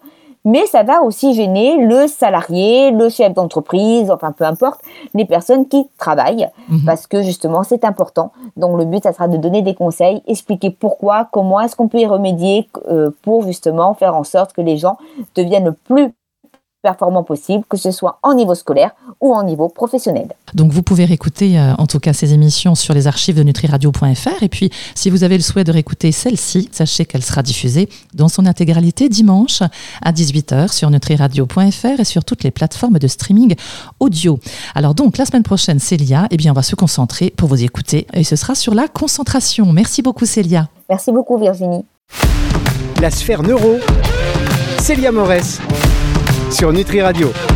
mais 0.48 0.64
ça 0.66 0.82
va 0.82 1.02
aussi 1.02 1.34
gêner 1.34 1.84
le 1.84 2.06
salarié, 2.06 2.90
le 2.90 3.10
chef 3.10 3.34
d'entreprise, 3.34 4.10
enfin 4.10 4.32
peu 4.32 4.44
importe, 4.44 4.80
les 5.12 5.26
personnes 5.26 5.68
qui 5.68 5.86
travaillent, 5.98 6.48
mhm. 6.70 6.84
parce 6.86 7.06
que 7.06 7.22
justement 7.22 7.64
c'est 7.64 7.84
important. 7.84 8.32
Donc 8.56 8.78
le 8.78 8.86
but, 8.86 9.02
ça 9.02 9.12
sera 9.12 9.28
de 9.28 9.36
donner 9.36 9.60
des 9.60 9.74
conseils, 9.74 10.22
expliquer 10.26 10.70
pourquoi, 10.70 11.28
comment 11.32 11.60
est-ce 11.60 11.76
qu'on 11.76 11.88
peut 11.88 11.98
y 11.98 12.06
remédier 12.06 12.66
euh, 12.90 13.10
pour 13.22 13.42
justement 13.42 13.92
faire 13.92 14.16
en 14.16 14.24
sorte 14.24 14.54
que 14.54 14.62
les 14.62 14.78
gens 14.78 14.96
deviennent 15.34 15.74
plus 15.84 16.14
performant 16.82 17.24
possible, 17.24 17.64
que 17.68 17.76
ce 17.76 17.90
soit 17.90 18.18
en 18.22 18.34
niveau 18.34 18.54
scolaire 18.54 18.92
ou 19.20 19.34
en 19.34 19.42
niveau 19.42 19.68
professionnel. 19.68 20.28
Donc 20.54 20.72
vous 20.72 20.82
pouvez 20.82 21.04
réécouter 21.04 21.58
euh, 21.58 21.74
en 21.78 21.86
tout 21.86 21.98
cas 21.98 22.12
ces 22.12 22.32
émissions 22.32 22.74
sur 22.74 22.94
les 22.94 23.06
archives 23.06 23.36
de 23.36 23.42
nutriradio.fr 23.42 24.42
et 24.42 24.48
puis 24.48 24.70
si 24.94 25.10
vous 25.10 25.24
avez 25.24 25.36
le 25.36 25.42
souhait 25.42 25.64
de 25.64 25.72
réécouter 25.72 26.12
celle-ci, 26.12 26.68
sachez 26.72 27.04
qu'elle 27.04 27.24
sera 27.24 27.42
diffusée 27.42 27.88
dans 28.14 28.28
son 28.28 28.46
intégralité 28.46 29.08
dimanche 29.08 29.62
à 30.02 30.12
18h 30.12 30.72
sur 30.72 30.90
nutriradio.fr 30.90 32.00
et 32.00 32.04
sur 32.04 32.24
toutes 32.24 32.44
les 32.44 32.50
plateformes 32.50 32.98
de 32.98 33.08
streaming 33.08 33.54
audio. 33.98 34.38
Alors 34.74 34.94
donc 34.94 35.18
la 35.18 35.24
semaine 35.24 35.42
prochaine 35.42 35.80
Célia, 35.80 36.28
eh 36.30 36.36
bien 36.36 36.52
on 36.52 36.54
va 36.54 36.62
se 36.62 36.76
concentrer 36.76 37.30
pour 37.30 37.48
vous 37.48 37.62
écouter 37.64 38.06
et 38.12 38.24
ce 38.24 38.36
sera 38.36 38.54
sur 38.54 38.74
la 38.74 38.86
concentration. 38.88 39.72
Merci 39.72 40.02
beaucoup 40.02 40.26
Célia. 40.26 40.68
Merci 40.88 41.10
beaucoup 41.10 41.38
Virginie. 41.38 41.84
La 43.00 43.10
sphère 43.10 43.42
neuro, 43.42 43.76
Célia 44.80 45.12
Morès 45.12 45.60
sur 46.50 46.72
Nutri 46.72 47.00
Radio. 47.02 47.47